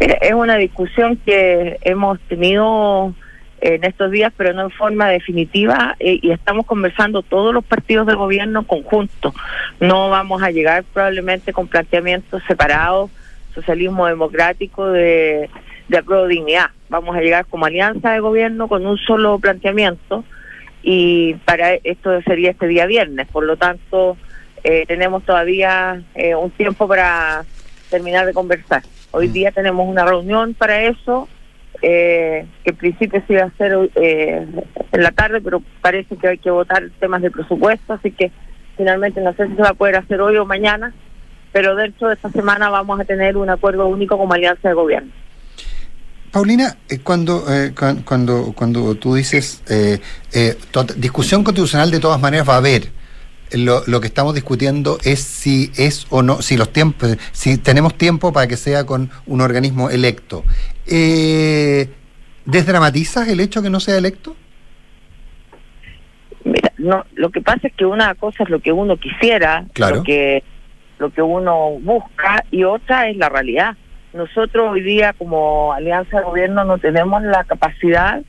[0.00, 3.12] Mira, Es una discusión que hemos tenido
[3.60, 8.06] en estos días, pero no en forma definitiva, eh, y estamos conversando todos los partidos
[8.06, 9.34] del gobierno conjuntos.
[9.80, 13.10] No vamos a llegar probablemente con planteamientos separados,
[13.54, 15.50] socialismo democrático de,
[15.88, 16.70] de apruebo dignidad.
[16.88, 20.24] Vamos a llegar como alianza de gobierno con un solo planteamiento,
[20.82, 23.26] y para esto sería este día viernes.
[23.28, 24.16] Por lo tanto,
[24.64, 27.44] eh, tenemos todavía eh, un tiempo para
[27.90, 28.82] terminar de conversar.
[29.10, 31.28] Hoy día tenemos una reunión para eso,
[31.82, 34.46] eh, que en principio se iba a hacer eh,
[34.92, 38.30] en la tarde, pero parece que hay que votar temas de presupuesto, así que
[38.76, 40.92] finalmente no sé si se va a poder hacer hoy o mañana,
[41.52, 45.10] pero dentro de esta semana vamos a tener un acuerdo único como alianza de gobierno.
[46.30, 49.98] Paulina, eh, cuando, eh, cuan- cuando, cuando tú dices eh,
[50.34, 50.56] eh,
[50.96, 52.97] discusión constitucional de todas maneras va a haber.
[53.52, 57.94] Lo, lo que estamos discutiendo es si es o no, si los tiempos, si tenemos
[57.96, 60.44] tiempo para que sea con un organismo electo.
[60.86, 61.88] Eh,
[62.44, 64.36] ¿Desdramatizas el hecho que no sea electo?
[66.44, 69.96] Mira, no, lo que pasa es que una cosa es lo que uno quisiera, Claro.
[69.96, 70.42] lo que
[70.98, 73.76] lo que uno busca y otra es la realidad.
[74.12, 78.20] Nosotros hoy día como alianza de gobierno no tenemos la capacidad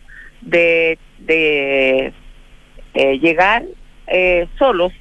[0.41, 2.13] de, de
[2.93, 3.63] eh, llegar
[4.05, 4.91] eh, solos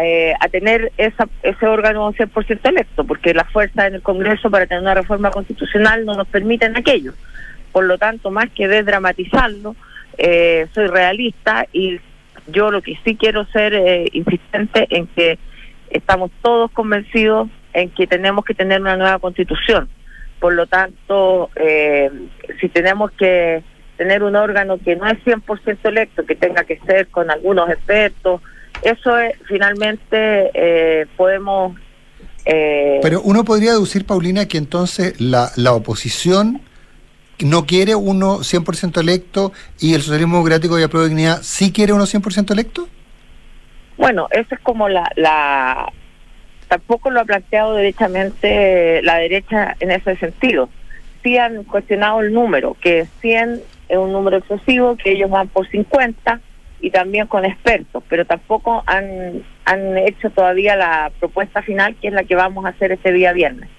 [0.00, 4.66] eh, a tener esa, ese órgano 100% electo, porque la fuerza en el Congreso para
[4.66, 7.12] tener una reforma constitucional no nos permiten aquello.
[7.72, 9.76] Por lo tanto, más que desdramatizarlo,
[10.18, 12.00] eh, soy realista y
[12.46, 15.38] yo lo que sí quiero ser eh, insistente en que
[15.90, 19.88] estamos todos convencidos en que tenemos que tener una nueva constitución.
[20.40, 22.10] Por lo tanto, eh,
[22.60, 23.62] si tenemos que
[23.96, 28.40] tener un órgano que no es 100% electo, que tenga que ser con algunos expertos,
[28.84, 31.76] eso es, finalmente eh, podemos...
[32.44, 36.60] eh, Pero uno podría deducir, Paulina, que entonces la, la oposición
[37.40, 41.92] no quiere uno 100% electo y el socialismo democrático y la de dignidad sí quiere
[41.92, 42.88] uno 100% electo.
[43.96, 45.92] Bueno, eso es como la, la...
[46.68, 50.68] Tampoco lo ha planteado derechamente la derecha en ese sentido.
[51.22, 55.68] Sí han cuestionado el número, que 100 es un número excesivo, que ellos van por
[55.68, 56.40] 50
[56.84, 62.12] y también con expertos, pero tampoco han, han hecho todavía la propuesta final, que es
[62.12, 63.70] la que vamos a hacer este día viernes.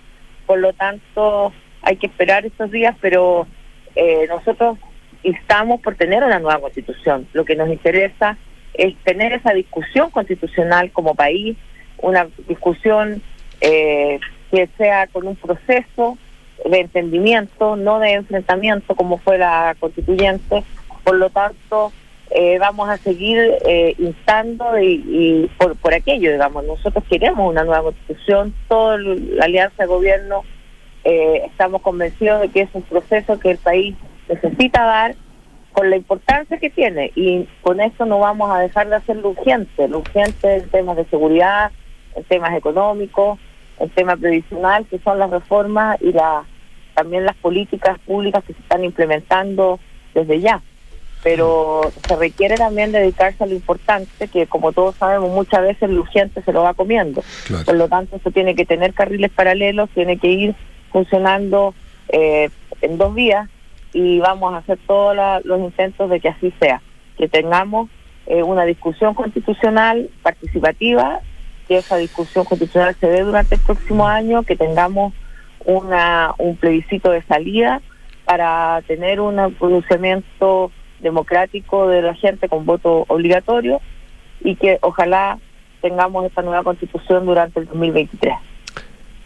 [0.48, 1.54] Por lo tanto,
[1.84, 3.46] hay que esperar estos días, pero
[3.96, 4.80] eh, nosotros
[5.22, 7.28] instamos por tener una nueva constitución.
[7.34, 8.40] Lo que nos interesa
[8.74, 11.56] es tener esa discusión constitucional como país,
[12.00, 13.22] una discusión
[13.62, 16.18] eh, que sea con un proceso
[16.68, 20.64] de entendimiento, no de enfrentamiento como fue la constituyente.
[21.04, 21.92] Por lo tanto,
[22.32, 27.64] eh, vamos a seguir eh, instando y, y por, por aquello, digamos, nosotros queremos una
[27.64, 30.44] nueva constitución, toda la alianza de gobierno
[31.06, 33.96] eh, estamos convencidos de que es un proceso que el país
[34.28, 35.16] necesita dar
[35.72, 39.30] con la importancia que tiene y con esto no vamos a dejar de hacer lo
[39.30, 41.72] urgente, lo urgente en temas de seguridad,
[42.16, 43.38] en temas económicos,
[43.80, 46.44] en temas previsional, que son las reformas y la,
[46.96, 49.80] también las políticas públicas que se están implementando
[50.16, 50.62] desde ya.
[51.26, 56.02] Pero se requiere también dedicarse a lo importante, que como todos sabemos, muchas veces lo
[56.02, 57.24] urgente se lo va comiendo.
[57.66, 60.56] Por lo tanto, esto tiene que tener carriles paralelos, tiene que ir
[60.92, 61.74] funcionando
[62.10, 62.52] eh,
[62.82, 63.50] en dos vías
[63.92, 66.84] y vamos a hacer todos los intentos de que así sea,
[67.18, 67.90] que tengamos
[68.28, 71.22] eh, una discusión constitucional participativa,
[71.68, 75.12] que esa discusión constitucional se dé durante el próximo año, que tengamos
[75.66, 77.82] una, un plebiscito de salida
[78.26, 83.82] para tener un pronunciamiento democrático de la gente con voto obligatorio
[84.44, 85.38] y que ojalá
[85.82, 88.34] tengamos esta nueva constitución durante el 2023.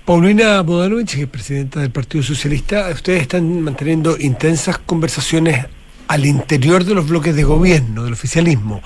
[0.05, 5.65] Paulina Bodanovich, que es presidenta del Partido Socialista, ustedes están manteniendo intensas conversaciones
[6.07, 8.81] al interior de los bloques de gobierno, del oficialismo.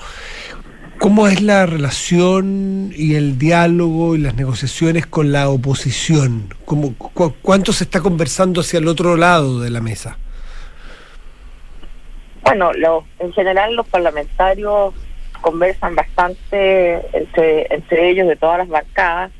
[0.98, 6.54] ¿Cómo es la relación y el diálogo y las negociaciones con la oposición?
[6.64, 10.18] ¿Cómo, cu- ¿Cuánto se está conversando hacia el otro lado de la mesa?
[12.44, 14.94] Bueno, lo- en general los parlamentarios
[15.40, 19.30] conversan bastante entre, ellos de todas las bancadas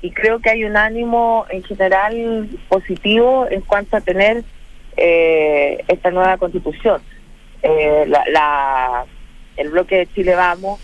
[0.00, 4.42] y creo que hay un ánimo en general positivo en cuanto a tener
[4.96, 7.00] eh, esta nueva constitución.
[7.62, 9.04] Eh, la, la,
[9.56, 10.80] el bloque de Chile Vamos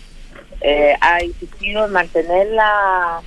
[0.61, 3.21] eh, ha insistido en mantener la,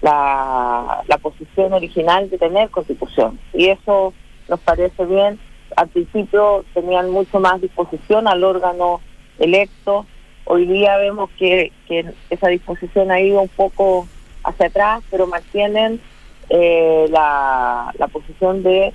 [0.00, 3.38] la posición original de tener constitución.
[3.52, 4.14] Y eso
[4.48, 5.38] nos parece bien.
[5.76, 9.00] Al principio tenían mucho más disposición al órgano
[9.38, 10.06] electo.
[10.44, 14.08] Hoy día vemos que, que esa disposición ha ido un poco
[14.44, 16.00] hacia atrás, pero mantienen
[16.48, 18.92] eh, la, la posición de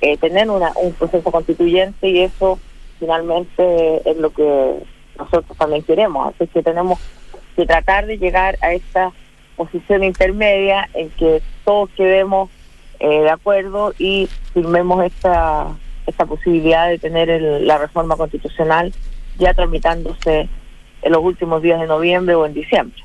[0.00, 2.58] eh, tener una, un proceso constituyente y eso
[2.98, 4.74] finalmente es lo que
[5.18, 6.34] nosotros también queremos.
[6.34, 6.98] Así que tenemos
[7.54, 9.12] que tratar de llegar a esta
[9.56, 12.50] posición intermedia en que todos quedemos
[13.00, 15.68] eh, de acuerdo y firmemos esta,
[16.06, 18.92] esta posibilidad de tener el- la reforma constitucional
[19.38, 20.48] ya tramitándose
[21.02, 22.96] en los últimos días de noviembre o en diciembre.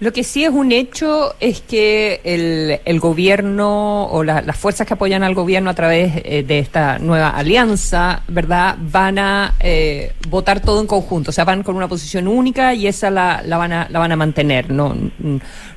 [0.00, 4.86] Lo que sí es un hecho es que el, el gobierno o la- las fuerzas
[4.86, 8.76] que apoyan al gobierno a través eh, de esta nueva alianza, ¿verdad?
[8.78, 12.86] Van a eh, votar todo en conjunto, o sea, van con una posición única y
[12.86, 14.70] esa la, la van, a, la van a mantener.
[14.70, 14.94] No,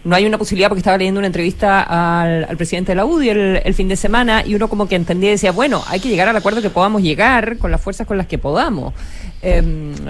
[0.04, 1.82] no hay una posibilidad, porque estaba leyendo una entrevista
[2.22, 4.96] al, al presidente de la UDI el, el fin de semana y uno como que
[4.96, 8.06] entendía y decía, bueno, hay que llegar al acuerdo que podamos llegar con las fuerzas
[8.06, 8.94] con las que podamos.
[9.44, 9.64] Eh,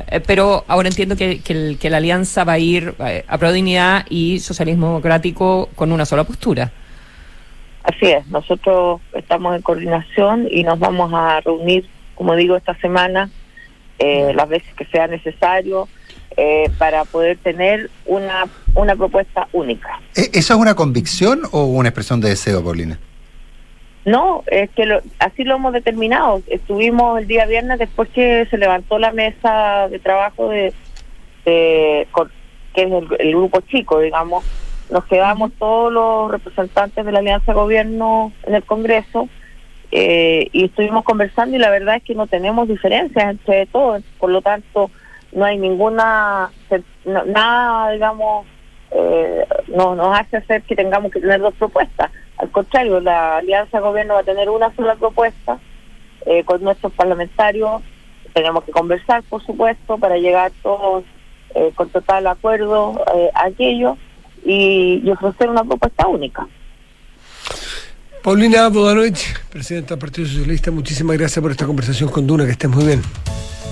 [0.10, 3.38] eh, pero ahora entiendo que, que el- que la alianza va a ir eh, a
[3.38, 6.72] Pro Dignidad y Socialismo Democrático con una sola postura.
[7.84, 13.30] Así es, nosotros estamos en coordinación y nos vamos a reunir, como digo, esta semana,
[14.00, 15.88] eh, las veces que sea necesario,
[16.38, 20.00] eh, para poder tener una, una propuesta única.
[20.16, 23.00] ¿E- ¿Eso es una convicción o una expresión de deseo, Paulina?
[24.06, 26.42] No, es que lo- así lo hemos determinado.
[26.48, 30.74] Estuvimos el día viernes después que se levantó la mesa de trabajo de,
[31.46, 32.32] de- con-
[32.74, 34.44] que es el, el grupo chico, digamos.
[34.90, 39.30] Nos quedamos todos los representantes de la Alianza Gobierno en el Congreso
[39.92, 44.04] eh, y estuvimos conversando y la verdad es que no tenemos diferencias entre todos.
[44.20, 44.90] Por lo tanto,
[45.32, 46.50] no hay ninguna,
[47.06, 48.46] nada, digamos,
[48.92, 52.10] eh, no nos hace hacer que tengamos que tener dos propuestas.
[52.42, 55.60] Al contrario, la Alianza Gobierno va a tener una sola propuesta
[56.26, 57.84] eh, con nuestros parlamentarios.
[58.34, 61.04] Tenemos que conversar, por supuesto, para llegar todos
[61.54, 63.96] eh, con total acuerdo eh, a aquello
[64.44, 66.48] y, y ofrecer una propuesta única.
[68.24, 72.70] Paulina Bodanovich, presidenta del Partido Socialista, muchísimas gracias por esta conversación con Duna, que estés
[72.72, 73.04] muy bien.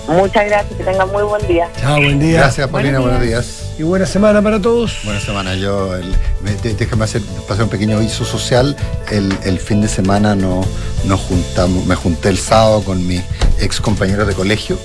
[0.09, 1.69] Muchas gracias, que tengan muy buen día.
[1.79, 2.39] Chao, buen día.
[2.39, 3.63] Gracias, Paulina, buenos días.
[3.77, 4.97] Y buena semana para todos.
[5.03, 5.55] Buena semana.
[5.55, 8.75] Yo, el- me- de- déjame hacer, pasar un pequeño aviso social.
[9.11, 10.61] El, el fin de semana no,
[11.05, 13.21] nos juntamos, me junté el sábado con mis
[13.59, 14.77] ex compañeros de colegio.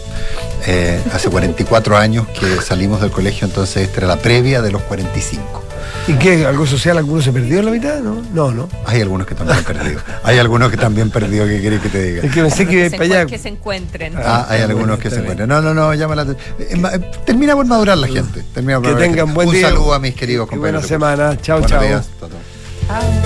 [0.67, 4.83] Eh, hace 44 años que salimos del colegio, entonces esta era la previa de los
[4.83, 5.63] 45.
[6.07, 6.45] ¿Y qué?
[6.47, 6.99] ¿Algo social?
[6.99, 8.01] ¿Alguno se perdió en la mitad?
[8.01, 8.51] No, no.
[8.53, 8.69] no.
[8.87, 10.01] Hay algunos que también han perdido.
[10.23, 12.23] Hay algunos que también perdido, ¿qué querés que te diga?
[12.25, 13.27] Es que pensé que que, para allá.
[13.27, 14.15] que se encuentren.
[14.17, 15.49] Ah, hay algunos que se encuentran.
[15.49, 16.55] No, no, no, llama la atención.
[16.59, 18.45] Eh, eh, Termina por madurar la gente.
[18.53, 19.69] Termina por Que tengan buen Un día.
[19.69, 20.83] saludo a mis queridos Y compañeros.
[20.83, 21.41] buena semana.
[21.41, 21.83] Chao, Buenos chao.
[21.83, 22.07] días.
[22.21, 23.25] Chao, chao.